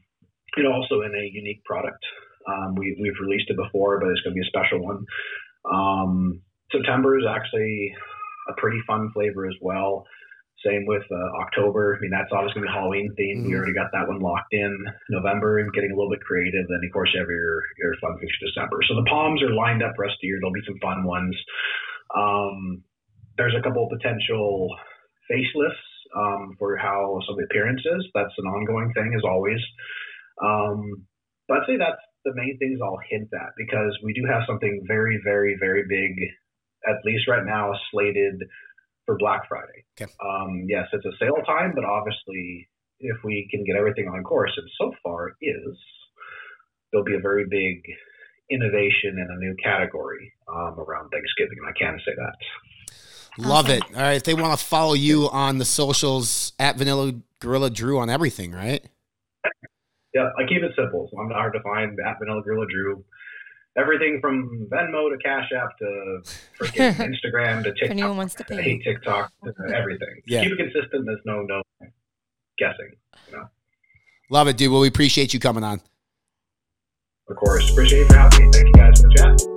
[0.57, 2.03] it also in a unique product.
[2.49, 5.05] Um, we, we've released it before, but it's going to be a special one.
[5.70, 6.41] Um,
[6.72, 7.95] September is actually
[8.49, 10.07] a pretty fun flavor as well.
[10.64, 11.96] Same with uh, October.
[11.96, 13.38] I mean, that's always going obviously the Halloween theme.
[13.40, 13.48] Mm-hmm.
[13.48, 14.72] We already got that one locked in.
[15.08, 16.68] November and getting a little bit creative.
[16.68, 18.84] Then, of course, you have your, your fun feature December.
[18.84, 20.38] So the palms are lined up for rest of the year.
[20.40, 21.32] There'll be some fun ones.
[22.12, 22.84] Um,
[23.40, 24.68] there's a couple of potential
[25.32, 28.04] facelifts um, for how some of the appearances.
[28.12, 29.61] That's an ongoing thing, as always.
[30.44, 31.06] Um,
[31.48, 34.84] but I'd say that's the main things I'll hint at because we do have something
[34.86, 36.20] very, very, very big,
[36.86, 38.42] at least right now, slated
[39.11, 39.84] for Black Friday.
[40.00, 40.12] Okay.
[40.22, 42.68] Um, yes, it's a sale time, but obviously,
[43.00, 45.76] if we can get everything on course, and so far is,
[46.92, 47.82] there'll be a very big
[48.50, 53.44] innovation in a new category um, around Thanksgiving, and I can say that.
[53.44, 53.82] Love it.
[53.94, 54.14] All right.
[54.14, 58.52] If they want to follow you on the socials at Vanilla Gorilla Drew on everything,
[58.52, 58.84] right?
[60.14, 61.08] Yeah, I keep it simple.
[61.11, 61.96] So I'm not hard to find.
[62.06, 63.04] At Vanilla Gorilla Drew.
[63.78, 66.22] Everything from Venmo to Cash App to
[66.60, 66.92] freaking
[67.24, 67.90] Instagram to TikTok.
[67.90, 68.58] anyone wants to pay.
[68.58, 69.32] I hate TikTok.
[69.44, 70.20] to Everything.
[70.26, 70.42] Yeah.
[70.42, 71.06] Keep it consistent.
[71.06, 71.62] There's no no
[72.58, 72.92] guessing.
[73.30, 73.44] You know,
[74.30, 74.70] Love it, dude.
[74.72, 75.80] Well, we appreciate you coming on.
[77.28, 77.70] of course.
[77.70, 78.52] Appreciate you for having me.
[78.52, 79.49] Thank you.